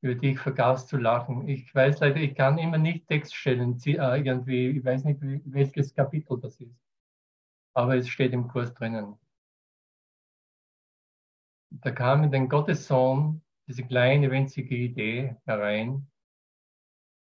über 0.01 0.15
die 0.15 0.31
ich 0.31 0.39
vergaß 0.39 0.87
zu 0.87 0.97
lachen. 0.97 1.47
Ich 1.47 1.73
weiß 1.75 1.99
leider, 1.99 2.17
ich 2.17 2.33
kann 2.33 2.57
immer 2.57 2.79
nicht 2.79 3.07
Text 3.07 3.35
stellen, 3.35 3.79
äh, 3.85 4.17
irgendwie, 4.17 4.69
ich 4.69 4.83
weiß 4.83 5.03
nicht, 5.03 5.19
welches 5.21 5.93
Kapitel 5.93 6.39
das 6.39 6.59
ist 6.59 6.80
aber 7.73 7.95
es 7.95 8.09
steht 8.09 8.33
im 8.33 8.47
Kurs 8.47 8.73
drinnen. 8.73 9.17
Da 11.69 11.91
kam 11.91 12.23
in 12.23 12.31
den 12.31 12.49
Gottessohn 12.49 13.41
diese 13.67 13.83
kleine, 13.83 14.29
winzige 14.29 14.75
Idee 14.75 15.37
herein. 15.45 16.11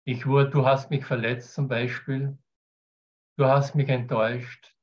Ich 0.06 0.26
wurde, 0.26 0.50
du 0.50 0.66
hast 0.66 0.90
mich 0.90 1.06
verletzt 1.06 1.54
zum 1.54 1.68
Beispiel. 1.68 2.38
Du 3.38 3.46
hast 3.46 3.76
mich 3.76 3.90
enttäuscht. 3.90 4.76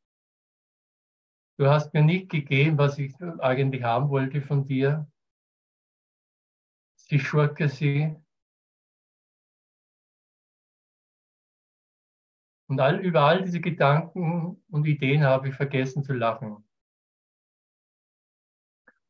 Du 1.58 1.68
hast 1.68 1.92
mir 1.92 2.02
nicht 2.02 2.30
gegeben, 2.30 2.78
was 2.78 2.98
ich 2.98 3.14
eigentlich 3.40 3.82
haben 3.82 4.08
wollte 4.08 4.40
von 4.40 4.64
dir. 4.64 5.10
Sie 6.96 7.18
Schurke, 7.18 7.68
sie, 7.68 8.16
Und 12.70 12.78
all, 12.78 13.00
über 13.00 13.22
all 13.22 13.42
diese 13.42 13.61
Gedanken 13.61 14.62
und 14.70 14.87
Ideen 14.87 15.24
habe 15.24 15.48
ich 15.48 15.56
vergessen 15.56 16.04
zu 16.04 16.12
lachen. 16.12 16.62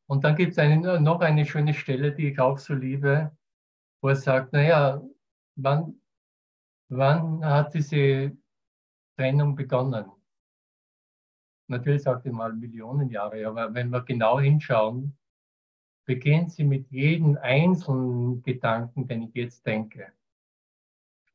Und 0.07 0.23
dann 0.23 0.35
gibt 0.35 0.53
es 0.53 0.57
eine, 0.57 0.99
noch 0.99 1.21
eine 1.21 1.45
schöne 1.45 1.75
Stelle, 1.75 2.11
die 2.11 2.31
ich 2.31 2.39
auch 2.39 2.57
so 2.57 2.73
liebe, 2.73 3.37
wo 4.01 4.09
er 4.09 4.15
sagt, 4.15 4.51
naja, 4.53 4.99
wann, 5.57 6.01
wann 6.89 7.45
hat 7.45 7.75
diese 7.75 8.35
Trennung 9.15 9.55
begonnen? 9.55 10.11
Natürlich 11.67 12.01
sagt 12.01 12.25
er 12.25 12.33
mal 12.33 12.53
Millionen 12.53 13.09
Jahre, 13.11 13.45
aber 13.45 13.71
wenn 13.75 13.91
wir 13.91 14.01
genau 14.01 14.39
hinschauen, 14.39 15.15
beginnt 16.05 16.51
sie 16.51 16.63
mit 16.63 16.89
jedem 16.89 17.37
einzelnen 17.37 18.41
Gedanken, 18.41 19.07
den 19.07 19.21
ich 19.21 19.35
jetzt 19.35 19.67
denke 19.67 20.11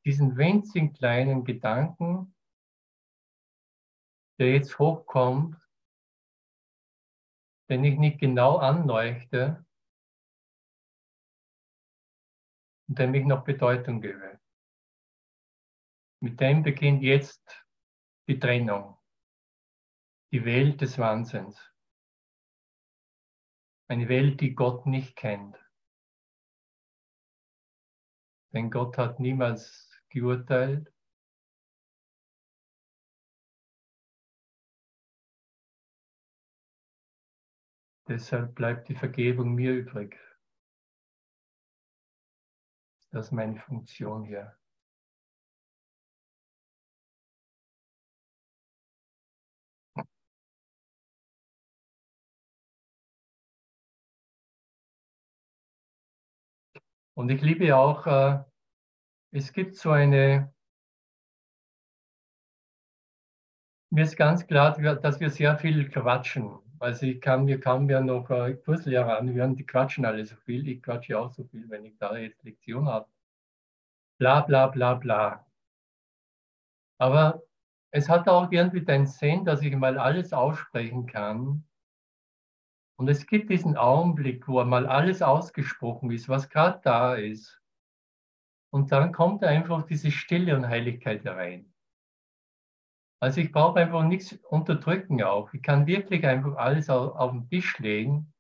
diesen 0.07 0.37
winzigen 0.37 0.93
kleinen 0.93 1.45
Gedanken, 1.45 2.33
der 4.39 4.53
jetzt 4.53 4.79
hochkommt, 4.79 5.61
den 7.69 7.83
ich 7.83 7.99
nicht 7.99 8.21
genau 8.21 8.59
anleuchte 8.59 9.67
und 12.89 13.01
dem 13.01 13.15
ich 13.15 13.25
noch 13.25 13.43
Bedeutung 13.43 14.01
gebe. 14.01 14.41
Mit 16.23 16.41
dem 16.41 16.63
beginnt 16.63 17.03
jetzt 17.03 17.67
die 18.29 18.39
Trennung, 18.39 18.97
die 20.33 20.45
Welt 20.45 20.81
des 20.83 20.99
Wahnsinns. 20.99 21.61
Eine 23.89 24.09
Welt, 24.09 24.41
die 24.41 24.55
Gott 24.55 24.87
nicht 24.87 25.17
kennt. 25.17 25.59
Denn 28.53 28.71
Gott 28.71 28.97
hat 28.99 29.19
niemals 29.19 29.86
geurteilt. 30.17 30.91
Deshalb 38.09 38.55
bleibt 38.55 38.89
die 38.89 38.95
Vergebung 38.95 39.55
mir 39.55 39.73
übrig. 39.75 40.17
Das 43.11 43.27
ist 43.27 43.33
meine 43.33 43.59
Funktion 43.61 44.25
hier. 44.25 44.57
Und 57.15 57.31
ich 57.31 57.41
liebe 57.43 57.75
auch 57.77 58.07
äh, 58.07 58.45
es 59.37 59.53
gibt 59.53 59.77
so 59.77 59.91
eine, 59.91 60.51
mir 63.91 64.05
ist 64.05 64.17
ganz 64.17 64.47
klar, 64.47 64.73
dass 64.97 65.21
wir 65.21 65.29
sehr 65.31 65.59
viel 65.59 65.91
quatschen. 65.91 66.59
Also 66.79 67.05
ich 67.05 67.21
kann 67.21 67.45
mir 67.45 67.61
kaum 67.61 67.85
mehr 67.85 68.01
noch 68.01 68.31
äh, 68.31 68.55
Kurslehrer 68.55 69.19
anhören, 69.19 69.55
die 69.55 69.67
quatschen 69.67 70.07
alle 70.07 70.25
so 70.25 70.37
viel. 70.37 70.67
Ich 70.69 70.83
quatsche 70.83 71.19
auch 71.19 71.31
so 71.33 71.45
viel, 71.45 71.69
wenn 71.69 71.85
ich 71.85 71.97
da 71.99 72.17
jetzt 72.17 72.43
Lektion 72.45 72.89
habe. 72.89 73.09
Bla 74.19 74.41
bla 74.41 74.69
bla 74.69 74.95
bla. 74.95 75.47
Aber 76.99 77.43
es 77.91 78.09
hat 78.09 78.29
auch 78.29 78.51
irgendwie 78.51 78.85
den 78.85 79.07
Sinn, 79.07 79.45
dass 79.45 79.61
ich 79.61 79.75
mal 79.77 79.99
alles 79.99 80.33
aussprechen 80.33 81.07
kann. 81.07 81.67
Und 82.99 83.09
es 83.09 83.27
gibt 83.27 83.51
diesen 83.51 83.77
Augenblick, 83.77 84.49
wo 84.49 84.65
mal 84.65 84.87
alles 84.87 85.21
ausgesprochen 85.21 86.11
ist, 86.11 86.31
was 86.31 86.49
gerade 86.49 86.81
da 86.83 87.15
ist. 87.15 87.61
Und 88.73 88.93
dann 88.93 89.13
kommt 89.13 89.45
einfach 89.45 89.87
diese 89.87 90.11
Stille 90.11 90.57
und 90.57 90.69
Heiligkeit 90.69 91.25
herein. 91.25 91.73
Also 93.21 93.41
ich 93.41 93.51
brauche 93.51 93.81
einfach 93.81 94.03
nichts 94.03 94.35
unterdrücken 94.51 95.23
auch. 95.23 95.53
Ich 95.55 95.63
kann 95.63 95.87
wirklich 95.87 96.27
einfach 96.27 96.57
alles 96.57 96.91
auf, 96.91 97.31
den 97.33 97.49
Tisch 97.49 97.79
legen 97.79 98.33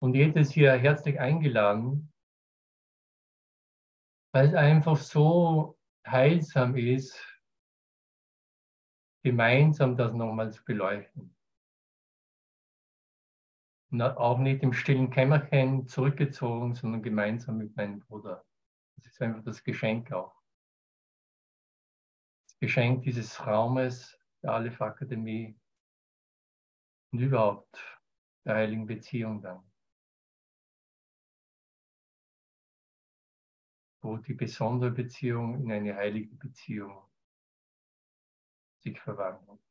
und 0.00 0.14
jedes 0.14 0.52
hier 0.52 0.72
herzlich 0.74 1.18
eingeladen, 1.18 2.12
weil 4.32 4.48
es 4.48 4.54
einfach 4.54 4.96
so 4.96 5.76
heilsam 6.06 6.76
ist, 6.76 7.20
gemeinsam 9.24 9.96
das 9.96 10.12
nochmal 10.12 10.52
zu 10.52 10.64
beleuchten. 10.64 11.34
Und 13.90 14.02
auch 14.02 14.38
nicht 14.38 14.62
im 14.62 14.72
stillen 14.72 15.10
Kämmerchen 15.10 15.88
zurückgezogen, 15.88 16.74
sondern 16.74 17.02
gemeinsam 17.02 17.58
mit 17.58 17.74
meinem 17.74 18.00
Bruder. 18.00 18.47
Das 18.98 19.12
ist 19.12 19.22
einfach 19.22 19.44
das 19.44 19.62
Geschenk 19.62 20.10
auch. 20.12 20.34
Das 22.46 22.58
Geschenk 22.58 23.04
dieses 23.04 23.46
Raumes 23.46 24.18
der 24.42 24.52
Aleph 24.52 24.80
Akademie 24.80 25.56
und 27.12 27.20
überhaupt 27.20 28.00
der 28.44 28.56
heiligen 28.56 28.86
Beziehung 28.86 29.40
dann. 29.40 29.62
Wo 34.00 34.16
die 34.16 34.34
besondere 34.34 34.90
Beziehung 34.90 35.62
in 35.62 35.70
eine 35.70 35.94
heilige 35.94 36.34
Beziehung 36.34 37.08
sich 38.80 39.00
verwandelt. 39.00 39.67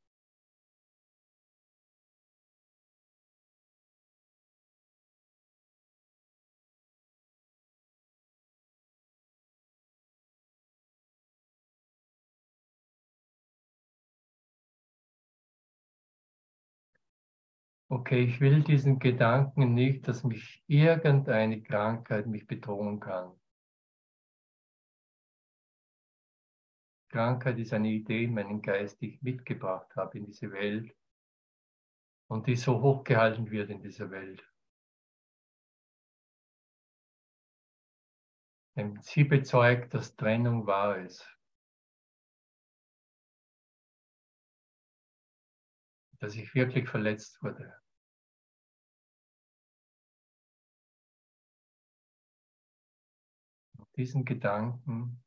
Okay, 17.90 18.26
ich 18.26 18.42
will 18.42 18.64
diesen 18.64 19.00
Gedanken 19.00 19.74
nicht, 19.74 20.08
dass 20.08 20.24
mich 20.26 20.62
irgendeine 20.68 21.62
Krankheit 21.64 22.28
mich 22.28 22.46
bedrohen 22.46 23.00
kann. 23.00 23.32
Krankheit 27.10 27.58
ist 27.60 27.72
eine 27.74 27.88
Idee 27.90 28.26
in 28.26 28.34
meinem 28.34 28.62
Geist, 28.62 29.00
die 29.00 29.14
ich 29.14 29.22
mitgebracht 29.22 29.96
habe 29.96 30.18
in 30.18 30.26
diese 30.26 30.52
Welt 30.52 30.94
und 32.28 32.46
die 32.48 32.58
so 32.58 32.82
hochgehalten 32.82 33.50
wird 33.50 33.70
in 33.70 33.82
dieser 33.82 34.12
Welt. 34.12 34.46
Sie 39.02 39.24
bezeugt, 39.24 39.94
dass 39.94 40.16
Trennung 40.16 40.68
wahr 40.68 40.98
ist. 40.98 41.37
dass 46.20 46.36
ich 46.36 46.54
wirklich 46.56 46.90
verletzt 46.90 47.42
wurde. 47.44 47.74
Diesen 53.96 54.26
Gedanken 54.26 55.24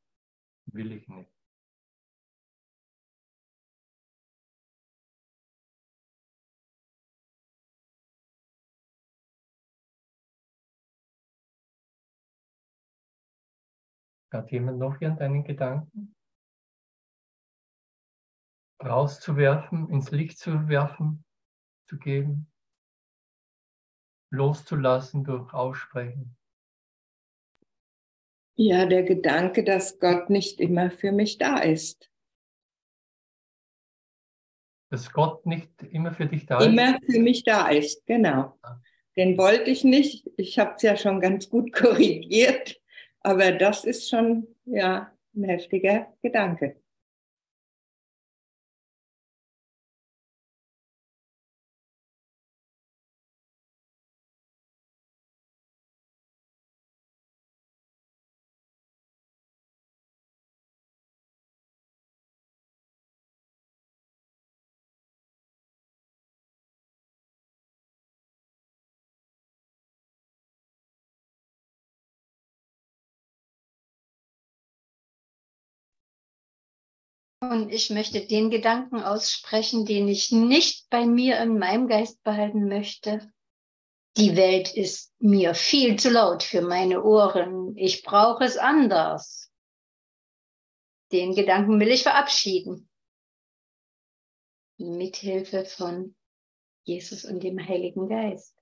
will 0.67 0.93
ich 0.93 1.09
nicht. 1.09 1.33
Hat 14.33 14.53
jemand 14.53 14.79
noch 14.79 15.01
irgendeinen 15.01 15.43
Gedanken? 15.43 16.15
Rauszuwerfen, 18.85 19.91
ins 19.91 20.11
Licht 20.11 20.39
zu 20.39 20.69
werfen, 20.69 21.25
zu 21.87 21.99
geben, 21.99 22.51
loszulassen 24.31 25.25
durch 25.25 25.53
Aussprechen. 25.53 26.37
Ja, 28.57 28.87
der 28.87 29.03
Gedanke, 29.05 29.65
dass 29.65 29.99
Gott 29.99 30.29
nicht 30.31 30.61
immer 30.61 30.91
für 30.91 31.13
mich 31.13 31.39
da 31.39 31.59
ist. 31.59 32.11
Dass 34.91 35.13
Gott 35.13 35.47
nicht 35.47 35.83
immer 35.83 36.13
für 36.13 36.27
dich 36.27 36.47
da 36.47 36.63
Immer 36.65 36.97
ist. 37.01 37.13
für 37.13 37.21
mich 37.21 37.45
da 37.45 37.69
ist, 37.69 38.05
genau. 38.07 38.59
Den 39.17 39.39
wollte 39.39 39.71
ich 39.71 39.85
nicht. 39.85 40.29
Ich 40.37 40.59
habe 40.59 40.75
es 40.77 40.83
ja 40.83 40.97
schon 40.97 41.21
ganz 41.21 41.49
gut 41.49 41.73
korrigiert, 41.73 42.81
aber 43.21 43.53
das 43.53 43.85
ist 43.85 44.09
schon 44.09 44.47
ja 44.65 45.13
ein 45.35 45.45
heftiger 45.45 46.13
Gedanke. 46.23 46.80
Und 77.51 77.73
ich 77.73 77.91
möchte 77.91 78.25
den 78.25 78.49
Gedanken 78.49 79.03
aussprechen, 79.03 79.85
den 79.85 80.07
ich 80.07 80.31
nicht 80.31 80.89
bei 80.89 81.05
mir 81.05 81.41
in 81.41 81.59
meinem 81.59 81.89
Geist 81.89 82.23
behalten 82.23 82.69
möchte. 82.69 83.29
Die 84.17 84.37
Welt 84.37 84.73
ist 84.73 85.13
mir 85.19 85.55
viel 85.55 85.99
zu 85.99 86.11
laut 86.11 86.45
für 86.45 86.63
meine 86.63 87.03
Ohren. 87.03 87.77
Ich 87.77 88.05
brauche 88.05 88.45
es 88.45 88.57
anders. 88.57 89.51
Den 91.11 91.35
Gedanken 91.35 91.81
will 91.81 91.89
ich 91.89 92.05
verabschieden. 92.05 92.89
Mithilfe 94.79 95.65
von 95.65 96.15
Jesus 96.85 97.25
und 97.25 97.43
dem 97.43 97.59
Heiligen 97.59 98.09
Geist. 98.09 98.60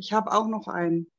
Ich 0.00 0.14
habe 0.14 0.32
auch 0.32 0.48
noch 0.48 0.66
einen. 0.66 1.12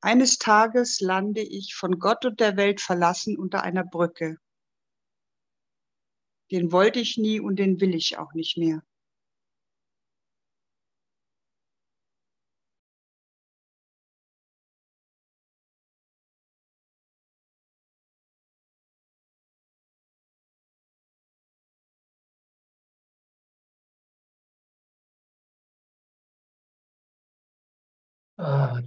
Eines 0.00 0.38
Tages 0.38 1.00
lande 1.00 1.42
ich 1.42 1.74
von 1.74 1.98
Gott 1.98 2.24
und 2.24 2.40
der 2.40 2.56
Welt 2.56 2.80
verlassen 2.80 3.36
unter 3.36 3.62
einer 3.62 3.84
Brücke. 3.84 4.38
Den 6.50 6.72
wollte 6.72 6.98
ich 6.98 7.18
nie 7.18 7.40
und 7.40 7.56
den 7.56 7.78
will 7.82 7.94
ich 7.94 8.16
auch 8.16 8.32
nicht 8.32 8.56
mehr. 8.56 8.82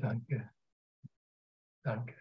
Danke. 0.01 0.49
Danke. 1.83 2.18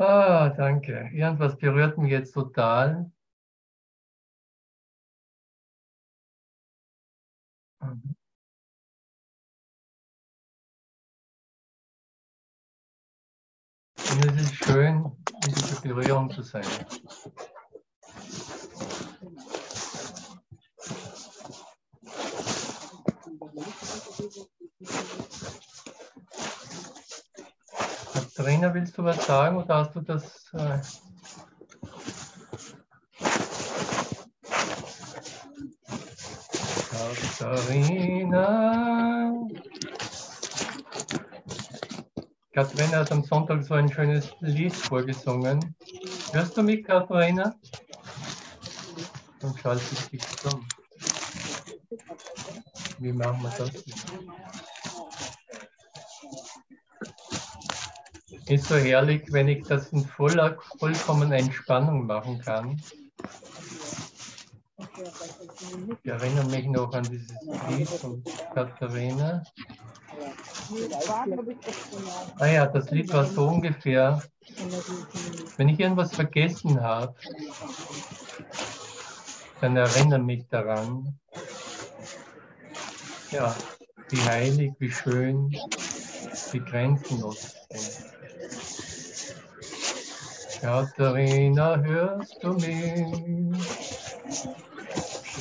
Ah, 0.00 0.48
danke. 0.48 1.10
Irgendwas 1.12 1.58
berührt 1.58 1.98
mich 1.98 2.10
jetzt 2.10 2.32
total. 2.32 3.12
Mhm. 7.82 8.16
Und 13.98 14.24
es 14.24 14.42
ist 14.42 14.54
schön, 14.54 15.12
in 15.46 15.52
dieser 15.52 15.80
Berührung 15.82 16.30
zu 16.30 16.42
sein. 16.42 16.64
Katharina, 28.40 28.72
willst 28.72 28.96
du 28.96 29.04
was 29.04 29.26
sagen 29.26 29.58
oder 29.58 29.74
hast 29.74 29.94
du 29.94 30.00
das? 30.00 30.50
Äh 30.54 30.78
Katharina. 37.38 38.50
Katharina 42.54 42.96
hat 43.00 43.12
am 43.12 43.22
Sonntag 43.24 43.62
so 43.62 43.74
ein 43.74 43.92
schönes 43.92 44.30
Lied 44.40 44.72
vorgesungen. 44.74 45.74
Hörst 46.32 46.56
du 46.56 46.62
mich, 46.62 46.82
Katharina? 46.82 47.54
Dann 49.40 49.58
schalte 49.58 49.84
ich 49.92 50.08
dich 50.08 50.22
stumm. 50.38 50.66
Wie 53.00 53.12
machen 53.12 53.42
wir 53.42 53.50
das? 53.58 53.84
Ist 58.50 58.66
so 58.66 58.74
herrlich, 58.74 59.22
wenn 59.28 59.46
ich 59.46 59.64
das 59.64 59.92
in 59.92 60.04
voller, 60.04 60.58
vollkommener 60.80 61.36
Entspannung 61.36 62.04
machen 62.04 62.40
kann. 62.40 62.82
Ich 66.02 66.10
erinnere 66.10 66.46
mich 66.46 66.66
noch 66.66 66.92
an 66.92 67.04
dieses 67.04 67.30
Lied 67.68 67.88
von 67.88 68.24
Katharina. 68.52 69.44
Ah 72.40 72.46
ja, 72.46 72.66
das 72.66 72.90
Lied 72.90 73.12
war 73.12 73.24
so 73.24 73.46
ungefähr, 73.46 74.20
wenn 75.56 75.68
ich 75.68 75.78
irgendwas 75.78 76.12
vergessen 76.12 76.82
habe, 76.82 77.14
dann 79.60 79.76
erinnere 79.76 80.18
mich 80.18 80.44
daran. 80.48 81.16
Ja, 83.30 83.54
wie 84.08 84.20
heilig, 84.22 84.72
wie 84.80 84.90
schön, 84.90 85.56
wie 86.50 86.58
grenzenlos 86.58 87.54
bin. 87.68 88.19
Katharina, 90.60 91.80
hörst 91.80 92.42
du 92.42 92.52
mich? 92.52 93.64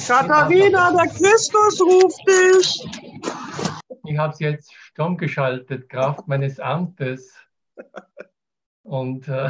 Katharina, 0.08 0.92
der 0.92 1.08
Christus 1.08 1.82
ruft 1.82 2.28
dich. 2.28 2.88
Ich 4.06 4.18
habe 4.18 4.34
es 4.34 4.40
jetzt 4.40 4.74
stumm 4.74 5.18
geschaltet, 5.18 5.90
Kraft 5.90 6.28
meines 6.28 6.60
Amtes. 6.60 7.34
Und 8.84 9.28
äh, 9.28 9.50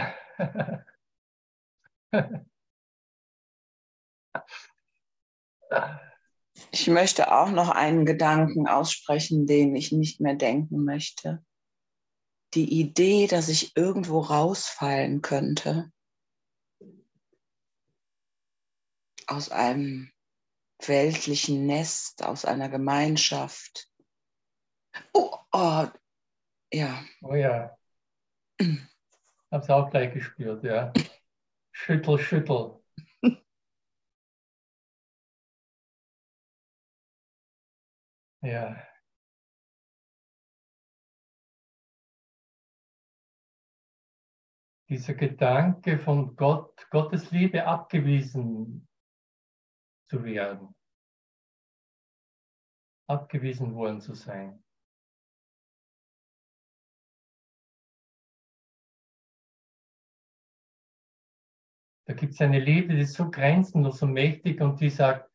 Ich 6.71 6.87
möchte 6.87 7.31
auch 7.31 7.51
noch 7.51 7.69
einen 7.69 8.05
Gedanken 8.05 8.67
aussprechen, 8.67 9.45
den 9.47 9.75
ich 9.75 9.91
nicht 9.91 10.19
mehr 10.19 10.35
denken 10.35 10.83
möchte. 10.83 11.43
Die 12.55 12.79
Idee, 12.79 13.27
dass 13.27 13.47
ich 13.47 13.77
irgendwo 13.77 14.19
rausfallen 14.21 15.21
könnte 15.21 15.91
aus 19.27 19.49
einem 19.49 20.11
weltlichen 20.85 21.65
Nest, 21.65 22.23
aus 22.23 22.45
einer 22.45 22.69
Gemeinschaft. 22.69 23.87
Oh, 25.13 25.35
oh 25.51 25.87
ja. 26.73 27.03
Oh 27.21 27.35
ja. 27.35 27.77
Hab's 29.51 29.69
auch 29.69 29.89
gleich 29.89 30.13
gespürt, 30.13 30.63
ja. 30.63 30.91
Schüttel, 31.71 32.19
schüttel. 32.19 32.79
Ja. 38.41 38.88
Dieser 44.89 45.13
Gedanke 45.13 45.99
von 45.99 46.35
Gott, 46.35 46.89
Gottes 46.89 47.29
Liebe 47.29 47.63
abgewiesen 47.63 48.87
zu 50.09 50.23
werden. 50.23 50.75
Abgewiesen 53.07 53.75
worden 53.75 54.01
zu 54.01 54.15
sein. 54.15 54.63
Da 62.07 62.15
gibt 62.15 62.33
es 62.33 62.41
eine 62.41 62.59
Liebe, 62.59 62.95
die 62.95 63.01
ist 63.01 63.13
so 63.13 63.29
grenzenlos 63.29 64.01
und 64.01 64.13
mächtig 64.13 64.59
und 64.59 64.81
die 64.81 64.89
sagt, 64.89 65.31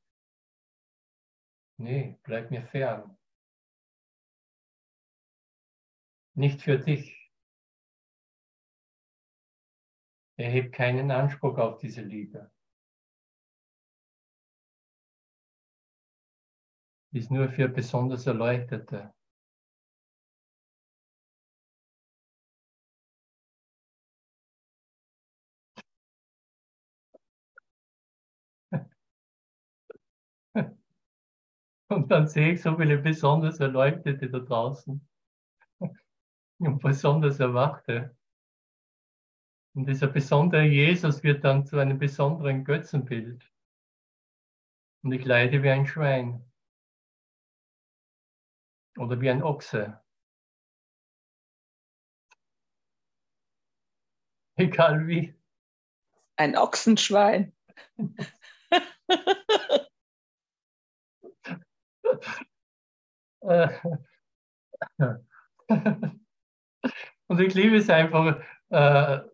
nee, 1.79 2.19
bleib 2.25 2.51
mir 2.51 2.65
fern. 2.65 3.17
Nicht 6.35 6.63
für 6.63 6.81
dich. 6.81 7.24
Erhebe 10.37 10.71
keinen 10.71 11.11
Anspruch 11.11 11.59
auf 11.59 11.79
diese 11.79 12.03
Liebe. 12.03 12.51
ist 17.15 17.31
nur 17.31 17.49
für 17.49 17.69
besonders 17.69 18.27
Erleuchtete. 18.27 19.15
Und 31.89 32.11
dann 32.11 32.27
sehe 32.27 32.53
ich 32.55 32.63
so 32.63 32.77
viele 32.77 32.99
besonders 32.99 33.61
Erleuchtete 33.61 34.29
da 34.29 34.41
draußen 34.41 35.07
und 36.59 36.83
besonders 36.83 37.41
Erwachte. 37.41 38.17
Und 39.75 39.87
dieser 39.87 40.07
besondere 40.07 40.63
Jesus 40.63 41.23
wird 41.25 41.43
dann 41.43 41.67
zu 41.67 41.79
einem 41.79 41.99
besonderen 41.99 42.65
Götzenbild. 42.65 43.45
Und 45.03 45.13
ich 45.13 45.25
leide 45.25 45.63
wie 45.63 45.71
ein 45.71 45.87
Schwein. 45.87 46.49
Oder 48.97 49.21
wie 49.21 49.29
ein 49.31 49.43
Ochse. 49.43 50.01
Egal 54.57 55.09
wie. 55.09 55.35
Ein 56.37 56.57
Ochsenschwein. 56.57 57.53
Und 67.27 67.41
ich 67.41 67.55
liebe 67.55 67.77
es 67.77 67.91
einfach, 67.91 68.41
äh, 68.71 69.34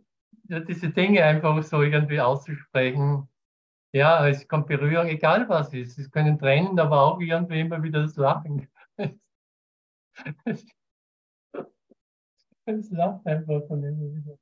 diese 0.59 0.91
Dinge 0.91 1.23
einfach 1.25 1.63
so 1.63 1.83
irgendwie 1.83 2.21
auszusprechen. 2.21 3.29
Ja, 3.93 4.27
es 4.29 4.47
kommt 4.49 4.67
Berührung, 4.69 5.07
egal 5.09 5.49
was 5.49 5.73
ist. 5.75 5.99
Es 5.99 6.11
können 6.11 6.39
Tränen, 6.39 6.79
aber 6.79 7.03
auch 7.03 7.21
irgendwie 7.21 7.61
immer 7.61 7.83
wieder 7.83 8.03
das 8.03 8.17
Lachen. 8.17 8.69
Es 12.67 12.89
lacht 12.91 13.27
einfach 13.27 13.67
von 13.67 13.83
immer 13.83 14.15
wieder. 14.15 14.39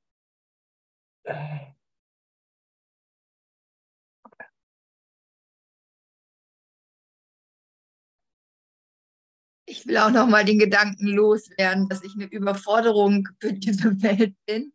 Ich 9.66 9.86
will 9.86 9.98
auch 9.98 10.10
noch 10.10 10.26
mal 10.26 10.44
den 10.44 10.58
Gedanken 10.58 11.06
loswerden, 11.06 11.88
dass 11.88 12.02
ich 12.02 12.14
eine 12.14 12.24
Überforderung 12.24 13.28
für 13.40 13.52
diese 13.52 14.02
Welt 14.02 14.34
bin. 14.46 14.72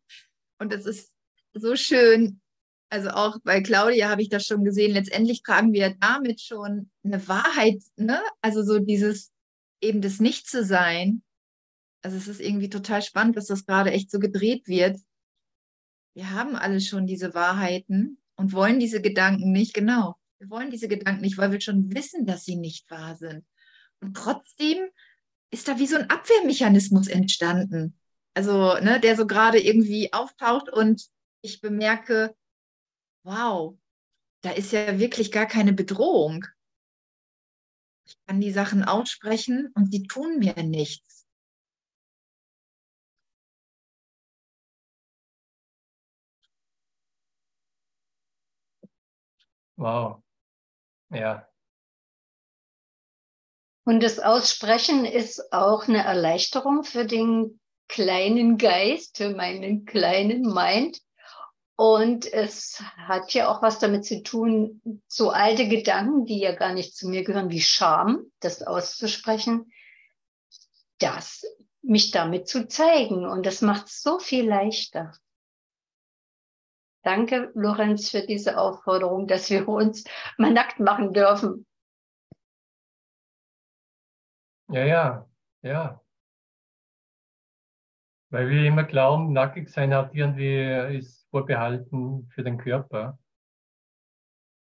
Und 0.60 0.72
das 0.72 0.86
ist 0.86 1.13
so 1.54 1.76
schön. 1.76 2.42
Also 2.90 3.10
auch 3.10 3.38
bei 3.44 3.62
Claudia 3.62 4.10
habe 4.10 4.22
ich 4.22 4.30
das 4.30 4.46
schon 4.46 4.64
gesehen. 4.64 4.94
Letztendlich 4.94 5.42
tragen 5.42 5.74
wir 5.74 5.96
damit 6.00 6.42
schon 6.42 6.92
eine 7.04 7.28
Wahrheit, 7.28 7.82
ne? 7.96 8.22
Also 8.42 8.64
so 8.64 8.80
dieses 8.80 9.32
eben 9.82 10.02
das 10.02 10.20
Nicht 10.20 10.48
zu 10.48 10.64
sein. 10.64 11.24
Also 12.04 12.18
es 12.18 12.28
ist 12.28 12.42
irgendwie 12.42 12.70
total 12.70 13.02
spannend, 13.02 13.38
dass 13.38 13.48
das 13.48 13.66
gerade 13.66 13.92
echt 13.92 14.12
so 14.12 14.20
gedreht 14.20 14.68
wird. 14.68 15.00
Wir 16.16 16.32
haben 16.32 16.56
alle 16.56 16.82
schon 16.82 17.08
diese 17.08 17.34
Wahrheiten 17.34 18.20
und 18.36 18.54
wollen 18.54 18.80
diese 18.80 19.02
Gedanken 19.02 19.52
nicht, 19.52 19.74
genau. 19.74 20.16
Wir 20.40 20.50
wollen 20.50 20.70
diese 20.70 20.88
Gedanken 20.88 21.22
nicht, 21.22 21.38
weil 21.38 21.52
wir 21.52 21.62
schon 21.62 21.94
wissen, 21.94 22.26
dass 22.26 22.44
sie 22.44 22.58
nicht 22.58 22.90
wahr 22.92 23.16
sind. 23.16 23.46
Und 24.02 24.16
trotzdem 24.16 24.78
ist 25.50 25.68
da 25.68 25.80
wie 25.80 25.88
so 25.88 25.96
ein 25.96 26.10
Abwehrmechanismus 26.10 27.08
entstanden. 27.08 27.98
Also, 28.34 28.76
ne, 28.80 29.00
der 29.00 29.16
so 29.16 29.26
gerade 29.26 29.60
irgendwie 29.60 30.12
auftaucht 30.12 30.70
und 30.70 31.08
ich 31.44 31.62
bemerke, 31.62 32.36
wow, 33.24 33.78
da 34.42 34.52
ist 34.52 34.72
ja 34.72 34.98
wirklich 34.98 35.32
gar 35.32 35.46
keine 35.46 35.74
Bedrohung. 35.74 36.46
Ich 38.06 38.18
kann 38.26 38.42
die 38.42 38.52
Sachen 38.52 38.84
aussprechen 38.84 39.72
und 39.76 39.92
sie 39.92 40.04
tun 40.04 40.40
mir 40.40 40.56
nichts. 40.64 41.26
Wow. 49.76 50.22
Ja. 51.10 51.48
Und 53.86 54.02
das 54.02 54.20
Aussprechen 54.20 55.04
ist 55.06 55.52
auch 55.52 55.90
eine 55.90 56.06
Erleichterung 56.06 56.84
für 56.84 57.06
den 57.06 57.60
kleinen 57.90 58.58
Geist, 58.58 59.18
für 59.18 59.32
meinen 59.32 59.86
kleinen 59.86 60.42
Mind. 60.42 61.02
Und 61.76 62.32
es 62.32 62.82
hat 62.98 63.34
ja 63.34 63.50
auch 63.50 63.62
was 63.62 63.80
damit 63.80 64.06
zu 64.06 64.22
tun, 64.22 65.02
so 65.08 65.32
alte 65.32 65.68
Gedanken, 65.68 66.26
die 66.26 66.40
ja 66.40 66.54
gar 66.54 66.74
nicht 66.74 66.96
zu 66.96 67.08
mir 67.08 67.24
gehören, 67.24 67.50
wie 67.50 67.62
Scham, 67.62 68.32
das 68.40 68.62
auszusprechen, 68.62 69.72
das 71.00 71.44
mich 71.82 72.12
damit 72.12 72.48
zu 72.48 72.68
zeigen. 72.68 73.26
Und 73.26 73.46
das 73.46 73.62
macht 73.62 73.88
es 73.88 74.02
so 74.02 74.20
viel 74.20 74.48
leichter. 74.48 75.14
Danke, 77.02 77.52
Lorenz, 77.56 78.10
für 78.10 78.22
diese 78.22 78.58
Aufforderung, 78.58 79.28
dass 79.28 79.50
wir 79.50 79.68
uns 79.68 80.06
mal 80.38 80.52
nackt 80.52 80.80
machen 80.80 81.12
dürfen. 81.12 81.66
Ja, 84.70 84.86
ja, 84.86 85.30
ja. 85.62 86.03
Weil 88.34 88.50
wir 88.50 88.66
immer 88.66 88.84
glauben, 88.84 89.32
nackig 89.32 89.70
sein 89.70 89.94
hat 89.94 90.16
irgendwie, 90.16 90.98
ist 90.98 91.28
vorbehalten 91.30 92.28
für 92.34 92.44
den 92.44 92.58
Körper. 92.58 93.20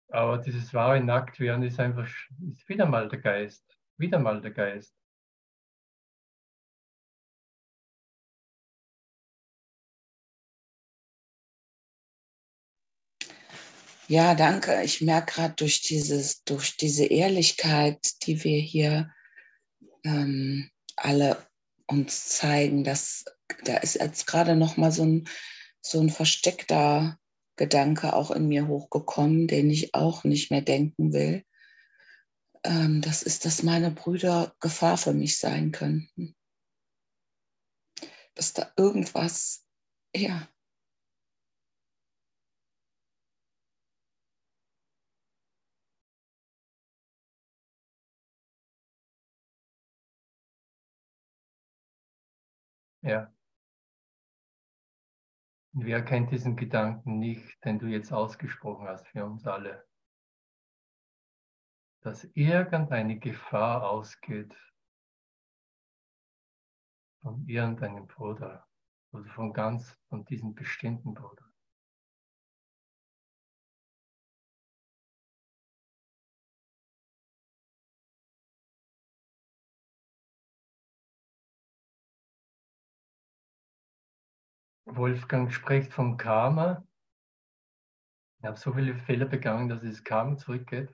Aber 0.09 0.39
dieses 0.39 0.73
wahre 0.73 0.99
Nacktwerden 0.99 1.63
ist 1.63 1.79
einfach, 1.79 2.05
ist 2.51 2.67
wieder 2.67 2.85
mal 2.85 3.07
der 3.07 3.19
Geist. 3.21 3.63
Wieder 3.97 4.19
mal 4.19 4.41
der 4.41 4.51
Geist. 4.51 4.93
Ja, 14.09 14.35
danke. 14.35 14.81
Ich 14.83 14.99
merke 14.99 15.33
gerade 15.33 15.53
durch 15.55 15.81
durch 16.45 16.75
diese 16.75 17.05
Ehrlichkeit, 17.05 17.99
die 18.23 18.43
wir 18.43 18.59
hier 18.59 19.09
ähm, 20.03 20.69
alle 20.97 21.37
uns 21.87 22.27
zeigen, 22.27 22.83
dass 22.83 23.23
da 23.63 23.77
ist 23.77 23.95
jetzt 23.95 24.27
gerade 24.27 24.55
noch 24.55 24.77
mal 24.77 24.91
so 24.91 25.03
ein, 25.03 25.27
so 25.81 25.99
ein 25.99 26.09
versteckter 26.09 27.17
Gedanke 27.57 28.13
auch 28.13 28.31
in 28.31 28.47
mir 28.47 28.67
hochgekommen, 28.67 29.47
den 29.47 29.69
ich 29.69 29.93
auch 29.93 30.23
nicht 30.23 30.51
mehr 30.51 30.61
denken 30.61 31.13
will. 31.13 31.43
Ähm, 32.63 33.01
das 33.01 33.23
ist, 33.23 33.45
dass 33.45 33.63
meine 33.63 33.91
Brüder 33.91 34.55
Gefahr 34.59 34.97
für 34.97 35.13
mich 35.13 35.37
sein 35.39 35.71
könnten. 35.71 36.35
Dass 38.35 38.53
da 38.53 38.71
irgendwas, 38.77 39.65
ja. 40.15 40.47
Ja. 53.03 53.31
Wer 55.73 56.03
kennt 56.03 56.31
diesen 56.31 56.57
Gedanken 56.57 57.19
nicht, 57.19 57.63
den 57.63 57.79
du 57.79 57.87
jetzt 57.87 58.11
ausgesprochen 58.11 58.87
hast 58.87 59.07
für 59.07 59.25
uns 59.25 59.47
alle? 59.47 59.87
Dass 62.01 62.25
irgendeine 62.33 63.19
Gefahr 63.19 63.89
ausgeht 63.89 64.53
von 67.21 67.47
irgendeinem 67.47 68.07
Bruder 68.07 68.67
oder 69.13 69.29
von 69.29 69.53
ganz, 69.53 69.97
von 70.09 70.25
diesem 70.25 70.55
bestimmten 70.55 71.13
Bruder. 71.13 71.50
Wolfgang 84.95 85.51
spricht 85.51 85.93
vom 85.93 86.17
Karma. 86.17 86.83
Ich 88.39 88.45
habe 88.45 88.57
so 88.57 88.73
viele 88.73 88.95
Fehler 88.95 89.25
begangen, 89.25 89.69
dass 89.69 89.83
es 89.83 90.03
Karma 90.03 90.37
zurückgeht. 90.37 90.93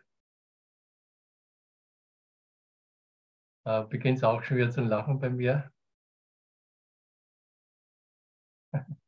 Äh, 3.66 3.84
Beginnt 3.84 4.18
es 4.18 4.24
auch 4.24 4.42
schon 4.44 4.58
wieder 4.58 4.72
zu 4.72 4.82
lachen 4.82 5.20
bei 5.20 5.30
mir. 5.30 5.72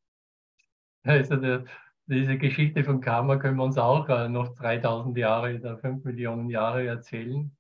Also 1.04 1.36
der, 1.38 1.66
diese 2.08 2.38
Geschichte 2.38 2.84
von 2.84 3.02
Karma 3.02 3.38
können 3.38 3.58
wir 3.58 3.64
uns 3.64 3.78
auch 3.78 4.08
äh, 4.10 4.30
noch 4.30 4.56
3000 4.56 5.18
Jahre 5.18 5.56
oder 5.56 5.78
5 5.78 6.04
Millionen 6.06 6.50
Jahre 6.50 6.86
erzählen. 6.86 7.56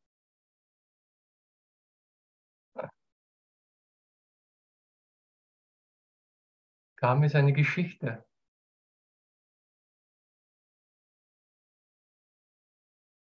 Karma 7.00 7.28
ist 7.28 7.36
eine 7.36 7.54
Geschichte. 7.54 8.26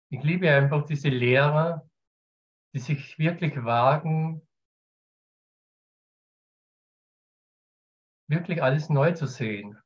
Ich 0.09 0.23
liebe 0.23 0.49
einfach 0.49 0.86
diese 0.86 1.09
Lehrer, 1.09 1.86
die 2.73 2.80
sich 2.80 3.19
wirklich 3.19 3.65
wagen, 3.65 4.47
wirklich 8.30 8.63
alles 8.63 8.89
neu 8.89 9.11
zu 9.11 9.28
sehen. 9.28 9.78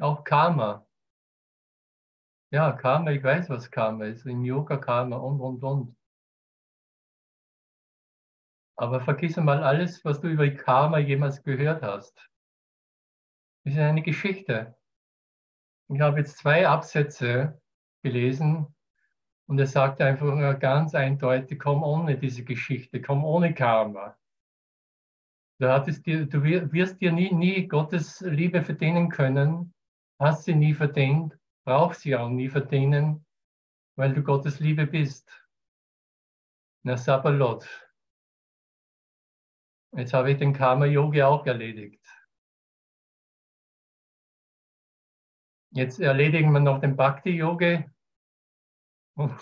Auch 0.00 0.24
Karma. 0.24 0.86
Ja, 2.50 2.72
Karma, 2.72 3.10
ich 3.10 3.22
weiß, 3.22 3.50
was 3.50 3.70
Karma 3.70 4.06
ist. 4.06 4.24
Im 4.24 4.46
Yoga 4.46 4.78
Karma 4.78 5.18
und, 5.18 5.42
und, 5.42 5.62
und. 5.62 5.96
Aber 8.76 9.00
vergiss 9.00 9.38
einmal 9.38 9.62
alles, 9.62 10.04
was 10.04 10.20
du 10.20 10.28
über 10.28 10.48
Karma 10.50 10.98
jemals 10.98 11.42
gehört 11.42 11.82
hast. 11.82 12.16
Das 13.64 13.74
ist 13.74 13.80
eine 13.80 14.02
Geschichte. 14.02 14.76
Ich 15.88 16.00
habe 16.00 16.18
jetzt 16.18 16.38
zwei 16.38 16.66
Absätze 16.66 17.60
gelesen 18.02 18.66
und 19.46 19.58
er 19.58 19.66
sagt 19.66 20.00
einfach 20.00 20.58
ganz 20.58 20.94
eindeutig, 20.94 21.58
komm 21.58 21.82
ohne 21.82 22.18
diese 22.18 22.44
Geschichte, 22.44 23.00
komm 23.00 23.24
ohne 23.24 23.54
Karma. 23.54 24.16
Du, 25.60 25.70
hattest 25.70 26.04
dir, 26.04 26.26
du 26.26 26.42
wirst 26.42 27.00
dir 27.00 27.12
nie, 27.12 27.32
nie 27.32 27.68
Gottes 27.68 28.20
Liebe 28.20 28.62
verdienen 28.62 29.08
können, 29.08 29.72
hast 30.18 30.44
sie 30.44 30.54
nie 30.54 30.74
verdient, 30.74 31.38
brauchst 31.64 32.00
sie 32.00 32.16
auch 32.16 32.28
nie 32.28 32.48
verdienen, 32.48 33.24
weil 33.96 34.12
du 34.12 34.22
Gottes 34.22 34.58
Liebe 34.58 34.86
bist. 34.86 35.30
Na 36.82 36.96
Sabalot. 36.96 37.83
Jetzt 39.96 40.12
habe 40.12 40.32
ich 40.32 40.38
den 40.38 40.52
Karma-Yogi 40.52 41.22
auch 41.22 41.46
erledigt. 41.46 42.04
Jetzt 45.70 46.00
erledigen 46.00 46.50
wir 46.52 46.58
noch 46.60 46.80
den 46.80 46.96
Bhakti-Yogi. 46.96 47.84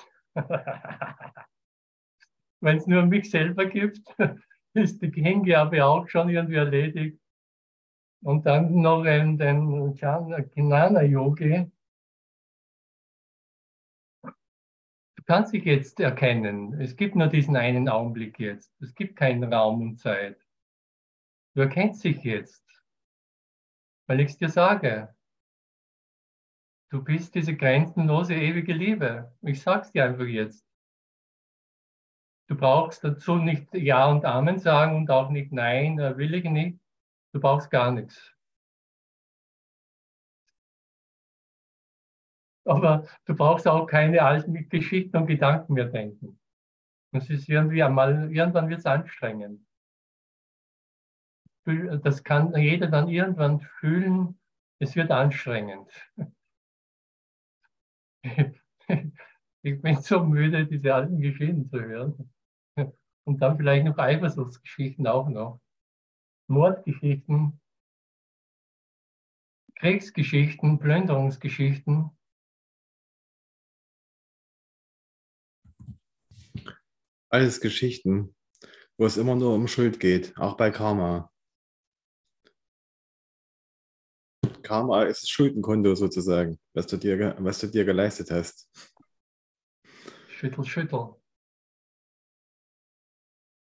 Wenn 2.60 2.76
es 2.76 2.86
nur 2.86 3.06
mich 3.06 3.30
selber 3.30 3.64
gibt, 3.66 4.14
ist 4.74 5.00
die 5.00 5.10
Hingabe 5.10 5.84
auch 5.84 6.06
schon 6.08 6.28
irgendwie 6.28 6.56
erledigt. 6.56 7.18
Und 8.22 8.44
dann 8.46 8.80
noch 8.80 9.04
den 9.04 9.38
Jnana-Yogi. 10.54 11.70
Du 14.22 15.22
kannst 15.26 15.52
dich 15.54 15.64
jetzt 15.64 15.98
erkennen. 15.98 16.80
Es 16.80 16.96
gibt 16.96 17.14
nur 17.14 17.28
diesen 17.28 17.56
einen 17.56 17.88
Augenblick 17.88 18.38
jetzt. 18.38 18.74
Es 18.80 18.94
gibt 18.94 19.16
keinen 19.16 19.52
Raum 19.52 19.80
und 19.80 19.98
Zeit. 19.98 20.41
Du 21.54 21.60
erkennst 21.60 22.02
dich 22.02 22.22
jetzt, 22.24 22.64
weil 24.06 24.20
ich 24.20 24.30
es 24.30 24.36
dir 24.38 24.48
sage. 24.48 25.14
Du 26.90 27.02
bist 27.04 27.34
diese 27.34 27.54
grenzenlose, 27.56 28.34
ewige 28.34 28.72
Liebe. 28.72 29.34
Ich 29.42 29.62
sag's 29.62 29.92
dir 29.92 30.04
einfach 30.04 30.24
jetzt. 30.24 30.66
Du 32.48 32.56
brauchst 32.56 33.04
dazu 33.04 33.36
nicht 33.36 33.72
Ja 33.74 34.06
und 34.06 34.24
Amen 34.24 34.58
sagen 34.58 34.96
und 34.96 35.10
auch 35.10 35.30
nicht 35.30 35.52
Nein, 35.52 35.98
will 35.98 36.34
ich 36.34 36.44
nicht. 36.44 36.78
Du 37.32 37.40
brauchst 37.40 37.70
gar 37.70 37.90
nichts. 37.90 38.32
Aber 42.64 43.06
du 43.24 43.34
brauchst 43.34 43.66
auch 43.66 43.86
keine 43.86 44.22
alten 44.22 44.68
Geschichten 44.68 45.16
und 45.16 45.26
Gedanken 45.26 45.74
mehr 45.74 45.86
denken. 45.86 46.38
Das 47.12 47.28
ist 47.28 47.48
irgendwie 47.48 47.82
einmal, 47.82 48.32
irgendwann 48.32 48.68
wird 48.68 48.80
es 48.80 48.86
anstrengend. 48.86 49.66
Das 51.64 52.24
kann 52.24 52.54
jeder 52.56 52.88
dann 52.88 53.08
irgendwann 53.08 53.60
fühlen, 53.60 54.38
es 54.80 54.96
wird 54.96 55.10
anstrengend. 55.10 55.90
Ich 59.64 59.80
bin 59.80 60.02
so 60.02 60.24
müde, 60.24 60.66
diese 60.66 60.92
alten 60.92 61.20
Geschichten 61.20 61.70
zu 61.70 61.80
hören. 61.80 62.32
Und 63.24 63.40
dann 63.40 63.56
vielleicht 63.56 63.84
noch 63.86 63.96
Eifersuchtsgeschichten 63.96 65.06
auch 65.06 65.28
noch. 65.28 65.60
Mordgeschichten, 66.48 67.60
Kriegsgeschichten, 69.76 70.78
Plünderungsgeschichten. 70.78 72.10
Alles 77.30 77.60
Geschichten, 77.60 78.36
wo 78.98 79.06
es 79.06 79.16
immer 79.16 79.36
nur 79.36 79.54
um 79.54 79.68
Schuld 79.68 80.00
geht, 80.00 80.36
auch 80.36 80.56
bei 80.56 80.70
Karma. 80.70 81.31
Karma 84.62 85.04
ist 85.04 85.30
Schuldenkonto 85.30 85.94
sozusagen, 85.94 86.58
was 86.74 86.86
du 86.86 86.96
dir, 86.96 87.36
was 87.38 87.58
du 87.58 87.66
dir 87.66 87.84
geleistet 87.84 88.30
hast. 88.30 88.68
Schüttel, 90.28 90.64
schüttel. 90.64 91.14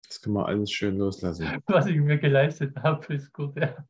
Das 0.07 0.21
können 0.21 0.37
wir 0.37 0.47
alles 0.47 0.71
schön 0.71 0.99
loslassen. 0.99 1.63
Was 1.67 1.87
ich 1.87 1.97
mir 1.97 2.19
geleistet 2.19 2.77
habe, 2.77 3.15
ist 3.15 3.33
gut. 3.33 3.57
Ja. 3.57 3.87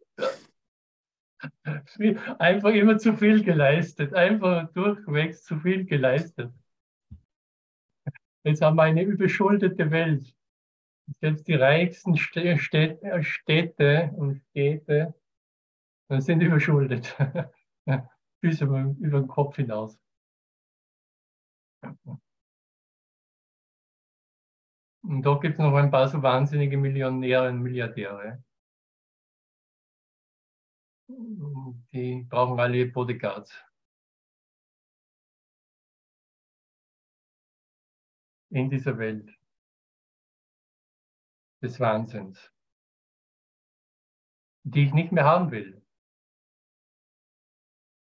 Einfach 2.38 2.70
immer 2.70 2.96
zu 2.96 3.16
viel 3.16 3.42
geleistet, 3.42 4.14
einfach 4.14 4.72
durchweg 4.72 5.36
zu 5.36 5.58
viel 5.58 5.84
geleistet. 5.84 6.52
Jetzt 8.44 8.62
haben 8.62 8.76
wir 8.76 8.84
eine 8.84 9.02
überschuldete 9.02 9.90
Welt. 9.90 10.32
Selbst 11.20 11.48
die 11.48 11.54
reichsten 11.54 12.16
Städte 12.16 14.10
und 14.14 14.36
Städte 14.36 15.14
sind 16.08 16.40
überschuldet. 16.42 17.16
Bis 18.40 18.60
über, 18.60 18.94
über 19.00 19.20
den 19.20 19.28
Kopf 19.28 19.56
hinaus. 19.56 19.98
Und 25.04 25.22
da 25.22 25.34
gibt 25.38 25.54
es 25.54 25.58
noch 25.58 25.74
ein 25.74 25.90
paar 25.90 26.08
so 26.08 26.22
wahnsinnige 26.22 26.76
Millionäre 26.76 27.48
und 27.48 27.62
Milliardäre. 27.62 28.42
Die 31.92 32.26
brauchen 32.28 32.58
alle 32.58 32.86
Bodyguards. 32.86 33.52
In 38.50 38.70
dieser 38.70 38.98
Welt 38.98 39.30
des 41.62 41.80
Wahnsinns, 41.80 42.52
die 44.64 44.84
ich 44.84 44.92
nicht 44.92 45.12
mehr 45.12 45.24
haben 45.24 45.50
will, 45.50 45.81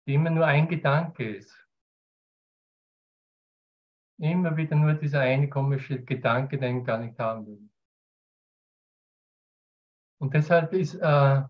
die 0.06 0.14
immer 0.16 0.30
nur 0.30 0.46
ein 0.46 0.68
Gedanke 0.68 1.38
ist. 1.38 1.58
Immer 4.18 4.56
wieder 4.56 4.76
nur 4.76 4.94
dieser 4.94 5.22
eine 5.22 5.50
komische 5.50 6.04
Gedanke, 6.04 6.58
den 6.58 6.80
ich 6.80 6.86
gar 6.86 7.00
nicht 7.00 7.18
haben 7.18 7.48
will. 7.48 7.70
Und 10.20 10.34
deshalb 10.34 10.74
ist, 10.74 10.96
äh, 10.96 11.44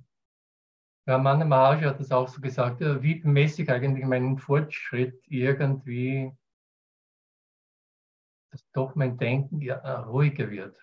Ramana 1.08 1.43
Maharaj 1.43 1.84
hat 1.84 1.99
das 1.99 2.12
auch 2.12 2.30
so 2.30 2.39
gesagt, 2.39 2.82
äh, 2.82 3.02
wie 3.04 3.16
bemesse 3.16 3.64
ich 3.64 3.70
eigentlich 3.70 4.06
meinen 4.06 4.38
Fortschritt 4.38 5.22
irgendwie, 5.28 6.32
dass 8.52 8.66
doch 8.72 8.95
mein 8.95 9.18
Denken 9.18 9.62
äh, 9.62 9.74
ruhiger 9.74 10.49
wird, 10.49 10.78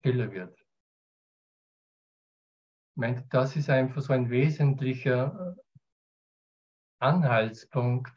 stiller 0.00 0.32
wird. 0.32 0.58
meine, 2.98 3.24
das 3.30 3.54
ist 3.56 3.70
einfach 3.70 4.02
so 4.02 4.12
ein 4.12 4.28
wesentlicher 4.28 5.56
Anhaltspunkt, 6.98 8.12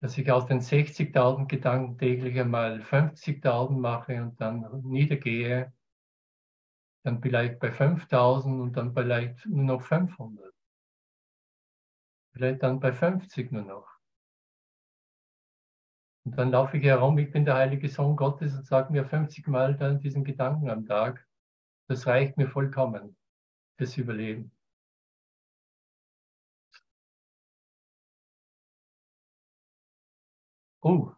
dass 0.00 0.18
ich 0.18 0.30
aus 0.30 0.46
den 0.46 0.60
60.000 0.60 1.46
Gedanken 1.46 1.98
täglich 1.98 2.38
einmal 2.38 2.80
50.000 2.80 3.70
mache 3.70 4.22
und 4.22 4.40
dann 4.40 4.82
niedergehe, 4.82 5.72
dann 7.04 7.20
vielleicht 7.20 7.58
bei 7.58 7.70
5.000 7.70 8.60
und 8.60 8.72
dann 8.74 8.92
vielleicht 8.94 9.46
nur 9.46 9.64
noch 9.64 9.82
500. 9.82 10.52
Vielleicht 12.32 12.62
dann 12.62 12.80
bei 12.80 12.92
50 12.92 13.52
nur 13.52 13.62
noch. 13.62 13.94
Und 16.26 16.38
dann 16.38 16.50
laufe 16.50 16.78
ich 16.78 16.84
herum, 16.84 17.18
ich 17.18 17.30
bin 17.30 17.44
der 17.44 17.54
heilige 17.54 17.88
Sohn 17.88 18.16
Gottes 18.16 18.54
und 18.54 18.66
sage 18.66 18.90
mir 18.92 19.04
50 19.04 19.46
Mal 19.46 19.76
dann 19.76 20.00
diesen 20.00 20.24
Gedanken 20.24 20.70
am 20.70 20.86
Tag. 20.86 21.26
Das 21.86 22.06
reicht 22.06 22.38
mir 22.38 22.48
vollkommen 22.48 23.16
fürs 23.76 23.96
Überleben. 23.98 24.53
Oh. 30.84 31.16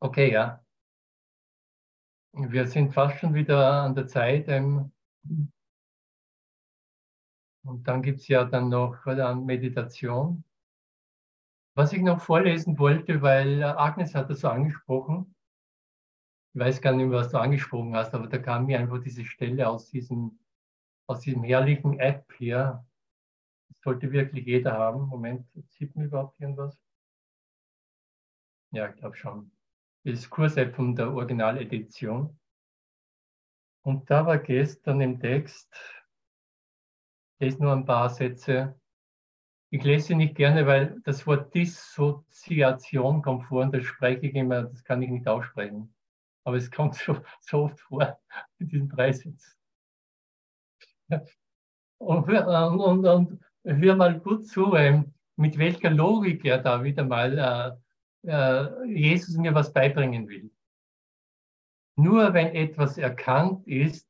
Okay, 0.00 0.30
ja. 0.32 0.60
Wir 2.32 2.66
sind 2.66 2.92
fast 2.94 3.18
schon 3.18 3.34
wieder 3.34 3.82
an 3.82 3.94
der 3.94 4.06
Zeit. 4.06 4.48
Ähm, 4.48 4.92
und 7.64 7.86
dann 7.86 8.02
gibt 8.02 8.20
es 8.20 8.28
ja 8.28 8.44
dann 8.44 8.68
noch 8.70 9.04
dann 9.04 9.44
Meditation. 9.44 10.44
Was 11.74 11.92
ich 11.92 12.00
noch 12.00 12.20
vorlesen 12.20 12.78
wollte, 12.78 13.20
weil 13.20 13.62
Agnes 13.62 14.14
hat 14.14 14.30
das 14.30 14.40
so 14.40 14.48
angesprochen. 14.48 15.34
Ich 16.54 16.60
weiß 16.60 16.80
gar 16.80 16.92
nicht 16.92 17.06
mehr, 17.06 17.18
was 17.18 17.30
du 17.30 17.38
angesprochen 17.38 17.94
hast, 17.94 18.14
aber 18.14 18.28
da 18.28 18.38
kam 18.38 18.64
mir 18.66 18.78
einfach 18.78 19.02
diese 19.02 19.26
Stelle 19.26 19.68
aus 19.68 19.90
diesem, 19.90 20.38
aus 21.06 21.20
diesem 21.20 21.44
herrlichen 21.44 21.98
App 21.98 22.32
hier. 22.38 22.86
Das 23.68 23.80
sollte 23.82 24.12
wirklich 24.12 24.46
jeder 24.46 24.72
haben. 24.72 25.08
Moment, 25.08 25.46
sieht 25.68 25.94
man 25.94 26.06
überhaupt 26.06 26.40
irgendwas? 26.40 26.85
Ja, 28.76 28.90
ich 28.90 28.96
glaube 28.96 29.16
schon. 29.16 29.50
Das 30.04 30.28
Kurs-App 30.28 30.76
von 30.76 30.94
der 30.94 31.10
Originaledition. 31.10 32.38
Und 33.82 34.10
da 34.10 34.26
war 34.26 34.36
gestern 34.36 35.00
im 35.00 35.18
Text, 35.18 35.74
ich 37.38 37.46
lese 37.46 37.62
nur 37.62 37.72
ein 37.72 37.86
paar 37.86 38.10
Sätze. 38.10 38.78
Ich 39.70 39.82
lese 39.82 40.14
nicht 40.14 40.34
gerne, 40.34 40.66
weil 40.66 41.00
das 41.04 41.26
Wort 41.26 41.54
Dissoziation 41.54 43.22
kommt 43.22 43.46
vor 43.46 43.62
und 43.62 43.72
das 43.72 43.84
spreche 43.84 44.26
ich 44.26 44.34
immer, 44.34 44.64
das 44.64 44.84
kann 44.84 45.00
ich 45.00 45.08
nicht 45.08 45.26
aussprechen. 45.26 45.94
Aber 46.44 46.58
es 46.58 46.70
kommt 46.70 46.96
so, 46.96 47.16
so 47.40 47.62
oft 47.62 47.80
vor 47.80 48.20
in 48.58 48.68
diesen 48.68 48.90
drei 48.90 49.10
Sätzen. 49.10 49.56
Und, 51.96 52.28
und, 52.28 53.06
und, 53.06 53.44
hör 53.64 53.96
mal 53.96 54.20
gut 54.20 54.46
zu, 54.46 54.74
ähm, 54.74 55.14
mit 55.36 55.56
welcher 55.56 55.88
Logik 55.88 56.44
er 56.44 56.58
da 56.58 56.84
wieder 56.84 57.04
mal 57.04 57.80
äh, 58.26 58.64
äh, 58.64 58.84
Jesus 58.86 59.36
mir 59.36 59.54
was 59.54 59.72
beibringen 59.72 60.28
will. 60.28 60.50
Nur 61.96 62.34
wenn 62.34 62.48
etwas 62.48 62.98
erkannt 62.98 63.66
ist, 63.66 64.08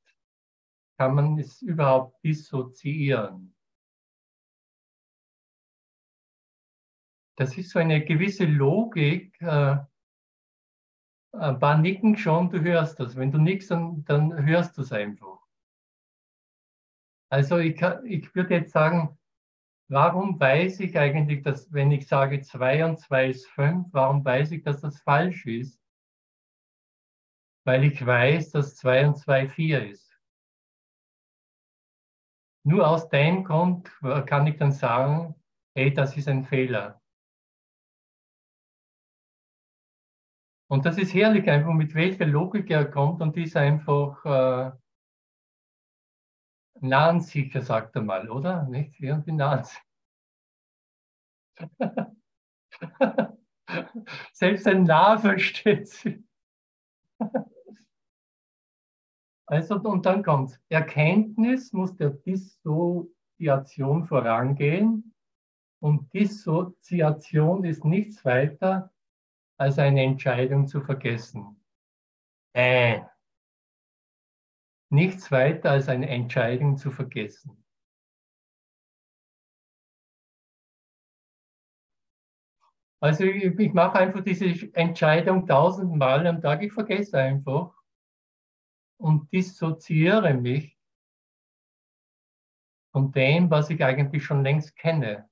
kann 0.98 1.14
man 1.14 1.38
es 1.38 1.62
überhaupt 1.62 2.22
dissoziieren. 2.24 3.54
Das 7.36 7.56
ist 7.58 7.70
so 7.70 7.78
eine 7.78 8.04
gewisse 8.04 8.46
Logik. 8.46 9.40
Äh, 9.42 9.76
ein 11.32 11.58
paar 11.58 11.76
nicken 11.76 12.16
schon, 12.16 12.48
du 12.48 12.62
hörst 12.62 12.98
das. 12.98 13.14
Wenn 13.14 13.30
du 13.30 13.38
nickst, 13.38 13.70
dann, 13.70 14.04
dann 14.06 14.46
hörst 14.46 14.78
du 14.78 14.82
es 14.82 14.90
einfach. 14.90 15.38
Also 17.28 17.58
ich, 17.58 17.80
ich 18.04 18.34
würde 18.34 18.54
jetzt 18.54 18.72
sagen, 18.72 19.15
Warum 19.88 20.40
weiß 20.40 20.80
ich 20.80 20.98
eigentlich, 20.98 21.42
dass 21.42 21.72
wenn 21.72 21.92
ich 21.92 22.08
sage 22.08 22.40
2 22.40 22.84
und 22.84 22.98
2 22.98 23.28
ist 23.28 23.46
5, 23.46 23.86
warum 23.92 24.24
weiß 24.24 24.50
ich, 24.50 24.62
dass 24.62 24.80
das 24.80 25.00
falsch 25.00 25.46
ist? 25.46 25.80
Weil 27.64 27.84
ich 27.84 28.04
weiß, 28.04 28.50
dass 28.50 28.76
2 28.76 29.06
und 29.06 29.16
2 29.16 29.48
4 29.48 29.90
ist. 29.90 30.18
Nur 32.64 32.88
aus 32.88 33.08
dem 33.08 33.44
Grund 33.44 33.88
kann 34.26 34.46
ich 34.48 34.56
dann 34.56 34.72
sagen, 34.72 35.36
hey, 35.76 35.94
das 35.94 36.16
ist 36.16 36.26
ein 36.26 36.44
Fehler. 36.44 37.00
Und 40.68 40.84
das 40.84 40.98
ist 40.98 41.14
herrlich, 41.14 41.48
einfach 41.48 41.72
mit 41.72 41.94
welcher 41.94 42.26
Logik 42.26 42.70
er 42.70 42.90
kommt 42.90 43.22
und 43.22 43.36
die 43.36 43.44
ist 43.44 43.56
einfach 43.56 44.24
äh, 44.24 44.76
Nahensicher, 46.80 47.62
sagt 47.62 47.96
er 47.96 48.02
mal, 48.02 48.30
oder? 48.30 48.64
Nicht? 48.64 49.00
Irgendwie 49.00 49.32
nahensicher. 49.32 49.80
Selbst 54.32 54.66
ein 54.66 54.84
Narr 54.84 55.18
versteht 55.18 55.88
sie. 55.88 56.24
Also, 59.46 59.76
und 59.76 60.04
dann 60.04 60.22
kommt 60.24 60.60
Erkenntnis 60.68 61.72
muss 61.72 61.96
der 61.96 62.10
Dissoziation 62.10 64.04
vorangehen. 64.06 65.14
Und 65.80 66.12
Dissoziation 66.12 67.64
ist 67.64 67.84
nichts 67.84 68.24
weiter 68.24 68.92
als 69.58 69.78
eine 69.78 70.02
Entscheidung 70.02 70.66
zu 70.66 70.80
vergessen. 70.80 71.62
Äh, 72.54 73.02
nichts 74.90 75.30
weiter 75.30 75.70
als 75.70 75.88
eine 75.88 76.08
Entscheidung 76.08 76.76
zu 76.76 76.90
vergessen. 76.90 77.62
Also 83.00 83.24
ich, 83.24 83.44
ich 83.44 83.72
mache 83.72 83.98
einfach 83.98 84.22
diese 84.22 84.46
Entscheidung 84.74 85.46
tausendmal 85.46 86.26
am 86.26 86.40
Tag, 86.40 86.62
ich 86.62 86.72
vergesse 86.72 87.18
einfach 87.18 87.74
und 88.98 89.30
dissoziiere 89.32 90.34
mich 90.34 90.76
von 92.92 93.12
dem, 93.12 93.50
was 93.50 93.68
ich 93.70 93.84
eigentlich 93.84 94.24
schon 94.24 94.42
längst 94.42 94.74
kenne. 94.76 95.28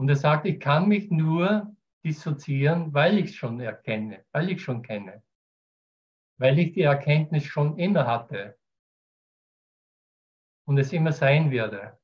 Und 0.00 0.08
er 0.08 0.16
sagt, 0.16 0.46
ich 0.46 0.58
kann 0.58 0.88
mich 0.88 1.10
nur 1.10 1.76
dissoziieren, 2.06 2.94
weil 2.94 3.18
ich 3.18 3.26
es 3.26 3.34
schon 3.34 3.60
erkenne, 3.60 4.24
weil 4.32 4.48
ich 4.48 4.62
schon 4.62 4.80
kenne, 4.80 5.22
weil 6.38 6.58
ich 6.58 6.72
die 6.72 6.80
Erkenntnis 6.80 7.44
schon 7.44 7.78
immer 7.78 8.06
hatte. 8.06 8.58
Und 10.66 10.78
es 10.78 10.94
immer 10.94 11.12
sein 11.12 11.50
werde. 11.50 12.00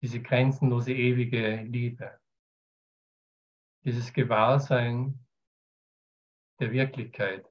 Diese 0.00 0.22
grenzenlose 0.22 0.94
ewige 0.94 1.56
Liebe, 1.56 2.18
dieses 3.84 4.10
Gewahrsein 4.14 5.22
der 6.60 6.72
Wirklichkeit, 6.72 7.46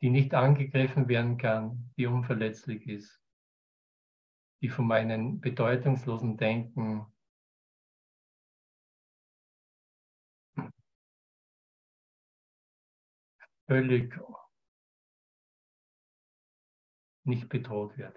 die 0.00 0.10
nicht 0.10 0.32
angegriffen 0.32 1.08
werden 1.08 1.38
kann, 1.38 1.92
die 1.96 2.06
unverletzlich 2.06 2.86
ist 2.86 3.21
die 4.62 4.68
von 4.68 4.86
meinem 4.86 5.40
bedeutungslosen 5.40 6.36
Denken 6.36 7.04
völlig 13.66 14.16
nicht 17.24 17.48
bedroht 17.48 17.96
wird. 17.98 18.16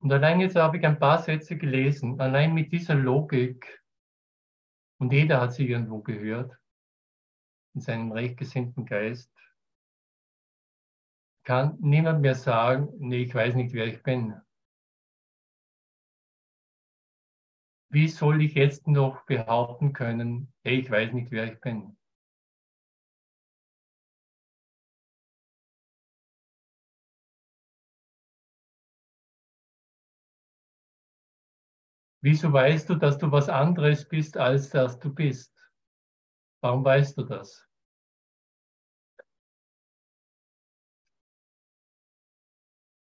Und 0.00 0.12
allein 0.12 0.40
jetzt 0.40 0.56
habe 0.56 0.78
ich 0.78 0.86
ein 0.86 0.98
paar 0.98 1.22
Sätze 1.22 1.56
gelesen, 1.56 2.20
allein 2.20 2.54
mit 2.54 2.72
dieser 2.72 2.94
Logik, 2.94 3.82
und 4.98 5.12
jeder 5.12 5.40
hat 5.40 5.52
sie 5.52 5.68
irgendwo 5.68 6.00
gehört, 6.00 6.56
in 7.74 7.80
seinem 7.80 8.12
rechtgesinnten 8.12 8.86
Geist, 8.86 9.35
kann 11.46 11.78
niemand 11.80 12.20
mehr 12.20 12.34
sagen, 12.34 12.90
nee, 12.98 13.22
ich 13.22 13.34
weiß 13.34 13.54
nicht, 13.54 13.72
wer 13.72 13.86
ich 13.86 14.02
bin. 14.02 14.34
Wie 17.90 18.06
soll 18.06 18.42
ich 18.42 18.54
jetzt 18.54 18.86
noch 18.86 19.24
behaupten 19.26 19.92
können, 19.92 20.52
hey, 20.62 20.78
ich 20.78 20.88
weiß 20.88 21.12
nicht, 21.14 21.32
wer 21.32 21.52
ich 21.52 21.60
bin? 21.60 21.96
Wieso 32.20 32.52
weißt 32.52 32.90
du, 32.90 32.96
dass 32.96 33.16
du 33.16 33.32
was 33.32 33.48
anderes 33.48 34.06
bist, 34.06 34.36
als 34.36 34.68
dass 34.68 34.98
du 34.98 35.14
bist? 35.14 35.54
Warum 36.60 36.84
weißt 36.84 37.16
du 37.16 37.22
das? 37.22 37.65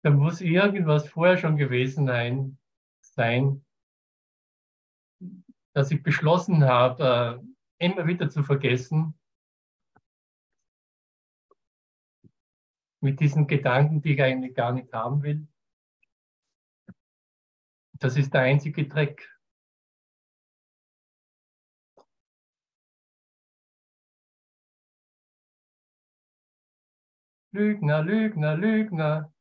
Da 0.04 0.10
muss 0.10 0.42
irgendwas 0.42 1.08
vorher 1.08 1.38
schon 1.38 1.56
gewesen 1.56 2.06
sein, 3.00 3.64
dass 5.72 5.90
ich 5.90 6.02
beschlossen 6.02 6.64
habe, 6.64 7.42
äh, 7.80 7.86
immer 7.86 8.06
wieder 8.06 8.28
zu 8.28 8.42
vergessen, 8.42 9.18
mit 13.00 13.18
diesen 13.20 13.46
Gedanken, 13.46 14.02
die 14.02 14.12
ich 14.12 14.22
eigentlich 14.22 14.54
gar 14.54 14.72
nicht 14.72 14.92
haben 14.92 15.22
will. 15.22 15.48
Das 17.94 18.18
ist 18.18 18.34
der 18.34 18.42
einzige 18.42 18.86
Dreck. 18.86 19.26
Lügner, 27.52 28.02
Lügner, 28.02 28.56
Lügner. 28.56 29.33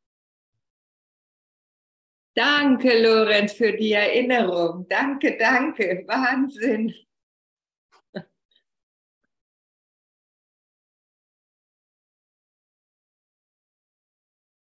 Danke, 2.36 3.02
Lorenz, 3.02 3.54
für 3.54 3.74
die 3.74 3.94
Erinnerung. 3.94 4.88
Danke, 4.90 5.38
danke. 5.38 6.04
Wahnsinn. 6.08 6.94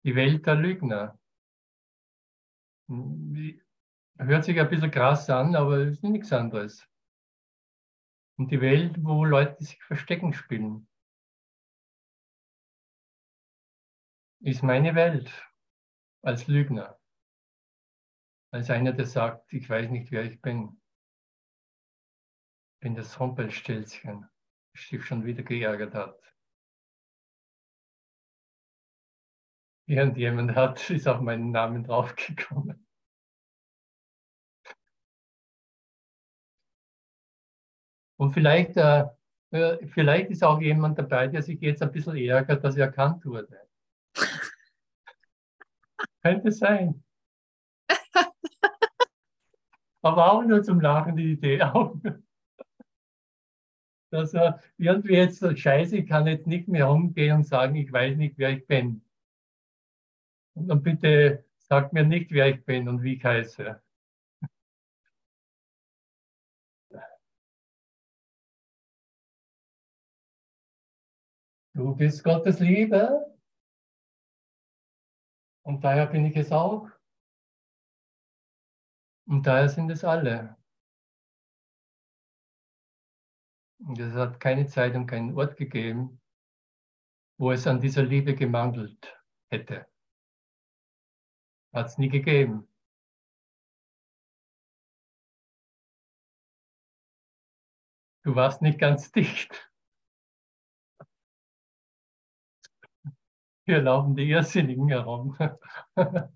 Die 0.03 0.15
Welt 0.15 0.45
der 0.45 0.55
Lügner. 0.55 1.17
Hört 2.87 4.45
sich 4.45 4.59
ein 4.59 4.69
bisschen 4.69 4.91
krass 4.91 5.29
an, 5.29 5.55
aber 5.55 5.77
es 5.77 5.93
ist 5.93 6.03
nichts 6.03 6.31
anderes. 6.31 6.87
Und 8.37 8.51
die 8.51 8.61
Welt, 8.61 8.97
wo 9.03 9.25
Leute 9.25 9.63
sich 9.63 9.81
verstecken 9.83 10.33
spielen. 10.33 10.87
ist 14.45 14.61
meine 14.61 14.93
Welt 14.93 15.31
als 16.21 16.45
Lügner. 16.47 16.99
Als 18.55 18.69
einer, 18.69 18.93
der 18.93 19.05
sagt, 19.05 19.51
ich 19.51 19.69
weiß 19.69 19.89
nicht, 19.89 20.13
wer 20.13 20.23
ich 20.23 20.41
bin. 20.41 20.81
Ich 22.75 22.79
bin 22.79 22.95
das 22.95 23.19
Rumpelstilzchen, 23.19 24.29
das 24.71 24.87
sich 24.87 25.03
schon 25.03 25.25
wieder 25.25 25.43
geärgert 25.43 25.93
hat. 25.93 26.17
Irgendjemand 29.87 30.55
hat, 30.55 30.89
ist 30.89 31.05
auf 31.05 31.19
meinen 31.19 31.51
Namen 31.51 31.83
draufgekommen. 31.83 32.87
Und 38.17 38.31
vielleicht, 38.31 38.77
äh, 38.77 39.03
äh 39.51 39.85
vielleicht 39.87 40.31
ist 40.31 40.45
auch 40.45 40.61
jemand 40.61 40.97
dabei, 40.97 41.27
der 41.27 41.41
sich 41.41 41.59
jetzt 41.59 41.81
ein 41.81 41.91
bisschen 41.91 42.15
ärgert, 42.15 42.63
dass 42.63 42.77
er 42.77 42.85
erkannt 42.85 43.25
wurde. 43.25 43.67
Könnte 46.23 46.53
sein. 46.53 47.03
Aber 50.01 50.31
auch 50.31 50.43
nur 50.43 50.63
zum 50.63 50.79
Lachen 50.79 51.15
die 51.15 51.33
Idee. 51.33 51.59
Dass 54.11 54.33
er 54.33 54.61
irgendwie 54.77 55.15
jetzt 55.15 55.39
so 55.39 55.55
scheiße, 55.55 55.97
ich 55.97 56.07
kann 56.07 56.27
jetzt 56.27 56.47
nicht 56.47 56.67
mehr 56.67 56.89
umgehen 56.89 57.37
und 57.37 57.45
sagen, 57.45 57.75
ich 57.75 57.91
weiß 57.91 58.17
nicht, 58.17 58.37
wer 58.37 58.51
ich 58.51 58.65
bin. 58.67 59.01
Und 60.53 60.67
dann 60.67 60.83
bitte 60.83 61.43
sagt 61.57 61.91
mir 61.93 62.03
nicht, 62.05 62.31
wer 62.31 62.47
ich 62.47 62.63
bin 62.63 62.87
und 62.87 63.03
wie 63.03 63.15
ich 63.15 63.25
heiße. 63.25 63.81
Du 71.75 71.93
bist 71.93 72.23
Gottes 72.23 72.59
Liebe. 72.59 73.35
Und 75.63 75.83
daher 75.83 76.05
bin 76.05 76.25
ich 76.25 76.37
es 76.37 76.51
auch. 76.53 76.87
Und 79.27 79.47
daher 79.47 79.69
sind 79.69 79.89
es 79.89 80.03
alle. 80.03 80.55
Und 83.79 83.99
es 83.99 84.13
hat 84.13 84.39
keine 84.39 84.67
Zeit 84.67 84.95
und 84.95 85.07
keinen 85.07 85.35
Ort 85.37 85.57
gegeben, 85.57 86.21
wo 87.37 87.51
es 87.51 87.67
an 87.67 87.81
dieser 87.81 88.03
Liebe 88.03 88.35
gemangelt 88.35 89.19
hätte. 89.49 89.87
Hat 91.73 91.87
es 91.87 91.97
nie 91.97 92.09
gegeben. 92.09 92.67
Du 98.23 98.35
warst 98.35 98.61
nicht 98.61 98.79
ganz 98.79 99.11
dicht. 99.11 99.71
Hier 103.65 103.81
laufen 103.81 104.15
die 104.15 104.29
Irrsinnigen 104.29 104.89
herum. 104.89 105.37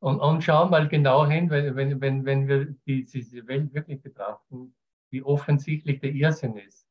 Und, 0.00 0.20
und 0.20 0.42
schau 0.42 0.68
mal 0.68 0.88
genau 0.88 1.26
hin, 1.26 1.50
wenn, 1.50 1.74
wenn, 1.74 2.00
wenn, 2.00 2.24
wenn 2.24 2.48
wir 2.48 2.66
die, 2.86 3.04
diese 3.04 3.46
Welt 3.48 3.74
wirklich 3.74 4.00
betrachten, 4.00 4.74
wie 5.10 5.22
offensichtlich 5.22 6.00
der 6.00 6.12
Irrsinn 6.12 6.56
ist. 6.56 6.86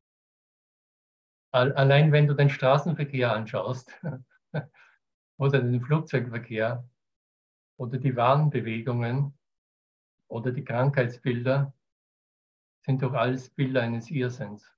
Allein 1.52 2.12
wenn 2.12 2.28
du 2.28 2.34
den 2.34 2.50
Straßenverkehr 2.50 3.32
anschaust 3.32 3.92
oder 5.38 5.62
den 5.62 5.82
Flugzeugverkehr 5.82 6.88
oder 7.78 7.98
die 7.98 8.16
Warenbewegungen 8.16 9.38
oder 10.28 10.52
die 10.52 10.66
Krankheitsbilder, 10.66 11.74
sind 12.86 13.02
doch 13.02 13.14
alles 13.14 13.50
Bilder 13.50 13.82
eines 13.82 14.12
Irrsinns. 14.12 14.70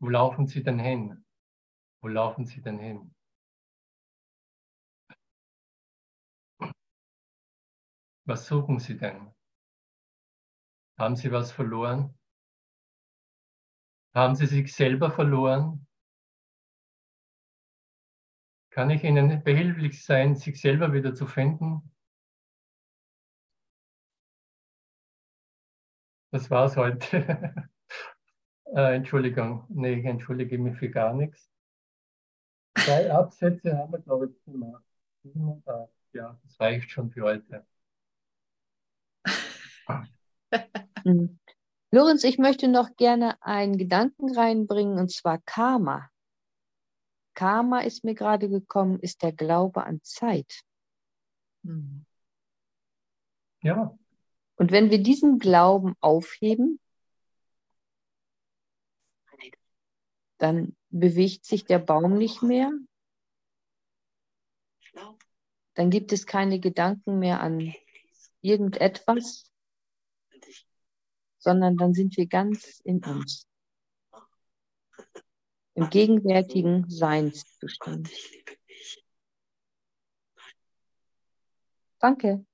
Wo 0.00 0.08
laufen 0.08 0.46
sie 0.46 0.62
denn 0.62 0.78
hin? 0.78 1.24
Wo 2.00 2.08
laufen 2.08 2.46
sie 2.46 2.62
denn 2.62 2.78
hin? 2.78 3.14
Was 8.30 8.46
suchen 8.46 8.78
sie 8.78 8.96
denn? 8.96 9.34
Haben 10.96 11.16
sie 11.16 11.32
was 11.32 11.50
verloren? 11.50 12.16
Haben 14.14 14.36
sie 14.36 14.46
sich 14.46 14.72
selber 14.72 15.10
verloren? 15.10 15.84
Kann 18.70 18.90
ich 18.90 19.02
ihnen 19.02 19.42
behilflich 19.42 20.04
sein, 20.04 20.36
sich 20.36 20.60
selber 20.60 20.92
wieder 20.92 21.12
zu 21.12 21.26
finden? 21.26 21.90
Das 26.30 26.50
war's 26.50 26.76
heute. 26.76 27.68
Äh, 28.72 28.94
Entschuldigung, 28.94 29.66
nee, 29.68 29.94
ich 29.94 30.04
entschuldige 30.04 30.56
mich 30.56 30.78
für 30.78 30.88
gar 30.88 31.12
nichts. 31.12 31.50
Zwei 32.76 33.10
Absätze 33.10 33.76
haben 33.76 33.90
wir, 33.92 33.98
glaube 33.98 34.26
ich, 34.26 34.44
gemacht. 34.44 34.84
Ja, 36.12 36.38
das 36.44 36.60
reicht 36.60 36.88
schon 36.92 37.10
für 37.10 37.22
heute. 37.22 37.66
Mhm. 41.04 41.38
Lorenz, 41.92 42.24
ich 42.24 42.38
möchte 42.38 42.68
noch 42.68 42.94
gerne 42.96 43.42
einen 43.42 43.78
Gedanken 43.78 44.36
reinbringen, 44.36 44.98
und 44.98 45.10
zwar 45.10 45.38
Karma. 45.38 46.10
Karma 47.34 47.80
ist 47.80 48.04
mir 48.04 48.14
gerade 48.14 48.48
gekommen, 48.48 49.00
ist 49.00 49.22
der 49.22 49.32
Glaube 49.32 49.84
an 49.84 50.00
Zeit. 50.02 50.62
Mhm. 51.62 52.04
Ja. 53.62 53.98
Und 54.56 54.72
wenn 54.72 54.90
wir 54.90 55.02
diesen 55.02 55.38
Glauben 55.38 55.94
aufheben, 56.00 56.78
dann 60.38 60.76
bewegt 60.90 61.44
sich 61.44 61.64
der 61.64 61.78
Baum 61.78 62.18
nicht 62.18 62.42
mehr. 62.42 62.70
Dann 65.74 65.90
gibt 65.90 66.12
es 66.12 66.26
keine 66.26 66.60
Gedanken 66.60 67.18
mehr 67.18 67.40
an 67.40 67.74
irgendetwas, 68.42 69.49
sondern 71.40 71.76
dann 71.76 71.94
sind 71.94 72.16
wir 72.16 72.26
ganz 72.26 72.80
in 72.84 73.02
uns, 73.04 73.48
im 75.74 75.90
gegenwärtigen 75.90 76.88
Seinszustand. 76.88 78.10
Danke. 81.98 82.44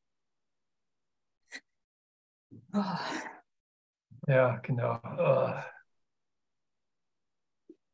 Oh. 2.72 2.99
Ja, 4.26 4.57
genau. 4.57 4.99
Oh. 5.05 5.53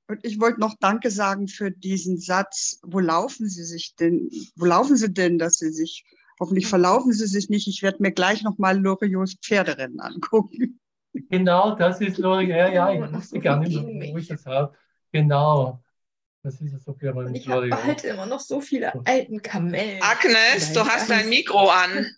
Und 0.08 0.24
ich 0.24 0.40
wollte 0.40 0.60
noch 0.60 0.74
Danke 0.78 1.10
sagen 1.10 1.48
für 1.48 1.70
diesen 1.70 2.18
Satz. 2.18 2.80
Wo 2.82 2.98
laufen 2.98 3.48
Sie 3.48 3.64
sich 3.64 3.94
denn? 3.96 4.30
Wo 4.56 4.64
laufen 4.64 4.96
Sie 4.96 5.12
denn, 5.12 5.38
dass 5.38 5.58
Sie 5.58 5.70
sich, 5.70 6.04
hoffentlich 6.40 6.66
verlaufen 6.66 7.12
Sie 7.12 7.26
sich 7.26 7.48
nicht. 7.48 7.68
Ich 7.68 7.82
werde 7.82 8.02
mir 8.02 8.12
gleich 8.12 8.42
nochmal 8.42 8.78
Loriots 8.78 9.36
Pferderennen 9.42 10.00
angucken. 10.00 10.80
Genau, 11.12 11.74
das 11.74 12.00
ist 12.00 12.18
Loriot. 12.18 12.48
Ja, 12.48 12.68
ja, 12.68 12.92
ich 12.92 13.12
wusste 13.12 13.40
gar 13.40 13.58
nicht, 13.58 13.76
wo 13.76 14.18
ich 14.18 14.28
das 14.28 14.46
habe. 14.46 14.74
Genau. 15.12 15.82
Das 16.42 16.60
ist 16.60 16.72
es 16.72 16.84
so 16.84 16.94
viel 16.94 17.10
Und 17.10 17.34
ich 17.34 17.48
habe 17.48 17.84
halt 17.84 18.02
immer 18.04 18.26
noch 18.26 18.40
so 18.40 18.60
viele 18.60 18.92
alten 19.06 19.42
Kamellen. 19.42 20.02
Agnes, 20.02 20.72
du 20.72 20.80
hast 20.80 21.08
dein 21.08 21.28
Mikro 21.28 21.68
an. 21.68 22.16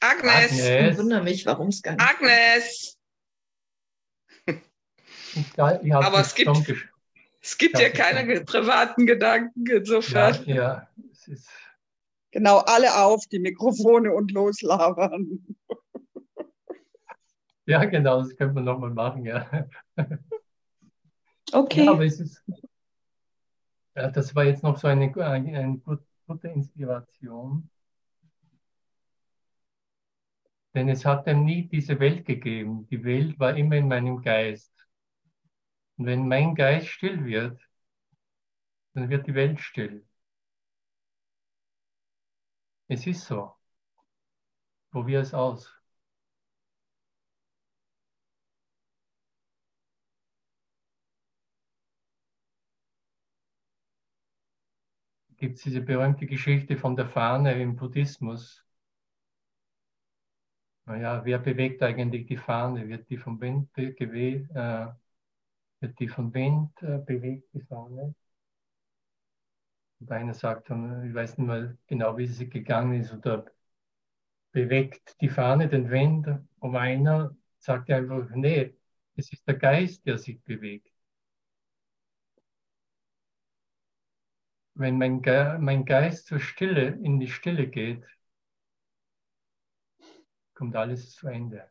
Agnes. 0.00 0.52
Agnes. 0.52 0.92
Ich 0.92 0.98
wundere 0.98 1.22
mich, 1.22 1.46
warum 1.46 1.68
es 1.68 1.80
gar 1.80 1.92
nicht 1.92 2.04
Agnes. 2.04 2.98
Ich, 4.46 5.44
ich 5.82 5.94
Aber 5.94 6.20
es 6.20 6.34
gibt, 6.34 6.50
es 7.40 7.58
gibt 7.58 7.78
ja 7.78 7.90
keine 7.90 8.40
privaten 8.42 9.06
Gedanken, 9.06 9.66
ja, 9.66 9.76
insofern. 9.76 10.44
ja, 10.46 10.88
es 11.12 11.28
ist, 11.28 11.48
Genau, 12.36 12.58
alle 12.58 12.94
auf, 12.98 13.26
die 13.28 13.38
Mikrofone 13.38 14.12
und 14.12 14.30
loslabern. 14.30 15.40
Ja, 17.66 17.84
genau, 17.84 18.20
das 18.22 18.36
könnte 18.36 18.54
man 18.54 18.64
nochmal 18.64 18.90
machen, 18.90 19.24
ja. 19.24 19.48
Okay. 21.52 21.84
Ja, 21.84 21.92
aber 21.92 22.04
es 22.04 22.20
ist, 22.20 22.42
ja, 23.94 24.10
das 24.10 24.34
war 24.34 24.44
jetzt 24.44 24.62
noch 24.62 24.76
so 24.78 24.86
eine, 24.88 25.12
eine, 25.16 25.58
eine 25.58 25.78
gut- 25.78 26.04
gute 26.26 26.48
Inspiration. 26.48 27.68
Denn 30.76 30.88
es 30.88 31.04
hat 31.04 31.26
ihm 31.26 31.44
nie 31.44 31.66
diese 31.66 31.98
Welt 31.98 32.24
gegeben. 32.24 32.86
Die 32.88 33.02
Welt 33.02 33.40
war 33.40 33.56
immer 33.56 33.74
in 33.78 33.88
meinem 33.88 34.22
Geist. 34.22 34.72
Und 35.98 36.06
wenn 36.06 36.26
mein 36.26 36.54
Geist 36.54 36.88
still 36.88 37.26
wird, 37.26 37.60
dann 38.94 39.10
wird 39.10 39.28
die 39.28 39.34
Welt 39.36 39.60
still. 39.60 40.04
Es 42.88 43.06
ist 43.06 43.24
so. 43.26 43.54
Probier 44.90 45.20
es 45.20 45.32
aus. 45.32 45.75
Gibt 55.38 55.56
es 55.56 55.62
diese 55.62 55.80
berühmte 55.80 56.26
Geschichte 56.26 56.76
von 56.76 56.94
der 56.94 57.06
Fahne 57.08 57.54
im 57.62 57.74
Buddhismus? 57.76 58.62
Naja, 60.86 61.24
wer 61.24 61.38
bewegt 61.38 61.82
eigentlich 61.82 62.26
die 62.26 62.36
Fahne? 62.36 62.88
Wird 62.88 63.08
die 63.10 63.16
vom 63.18 63.40
Wind 63.40 63.72
be- 63.72 63.92
gewe 63.94 64.48
äh, 64.54 64.92
wird 65.80 65.98
die 66.00 66.08
vom 66.08 66.34
Wind 66.34 66.72
äh, 66.82 66.98
bewegt, 66.98 67.48
die 67.54 67.60
Fahne? 67.62 68.14
Und 70.00 70.10
einer 70.10 70.32
sagt 70.34 70.70
dann, 70.70 71.06
ich 71.08 71.14
weiß 71.14 71.36
nicht 71.38 71.46
mehr 71.46 71.76
genau, 71.86 72.16
wie 72.16 72.26
sie 72.26 72.48
gegangen 72.48 72.98
ist, 73.00 73.12
oder 73.12 73.44
bewegt 74.52 75.20
die 75.20 75.28
Fahne 75.28 75.68
den 75.68 75.88
Wind? 75.90 76.26
Und 76.58 76.74
einer 76.76 77.36
sagt 77.58 77.90
einfach, 77.90 78.28
nee, 78.34 78.74
es 79.14 79.32
ist 79.32 79.46
der 79.46 79.54
Geist, 79.56 80.04
der 80.06 80.18
sich 80.18 80.42
bewegt. 80.42 80.90
Wenn 84.76 84.96
mein, 84.98 85.22
Ge 85.22 85.58
mein 85.58 85.84
Geist 85.84 86.28
zur 86.28 86.38
Stille, 86.38 86.86
in 87.02 87.18
die 87.18 87.26
Stille 87.26 87.66
geht, 87.66 88.04
kommt 90.54 90.74
alles 90.74 91.12
zu 91.12 91.28
Ende. 91.28 91.70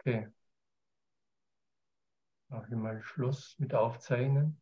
Okay. 0.00 0.26
Mache 2.50 2.66
ich 2.70 2.76
mal 2.76 3.02
Schluss 3.02 3.56
mit 3.58 3.74
Aufzeichnen. 3.74 4.61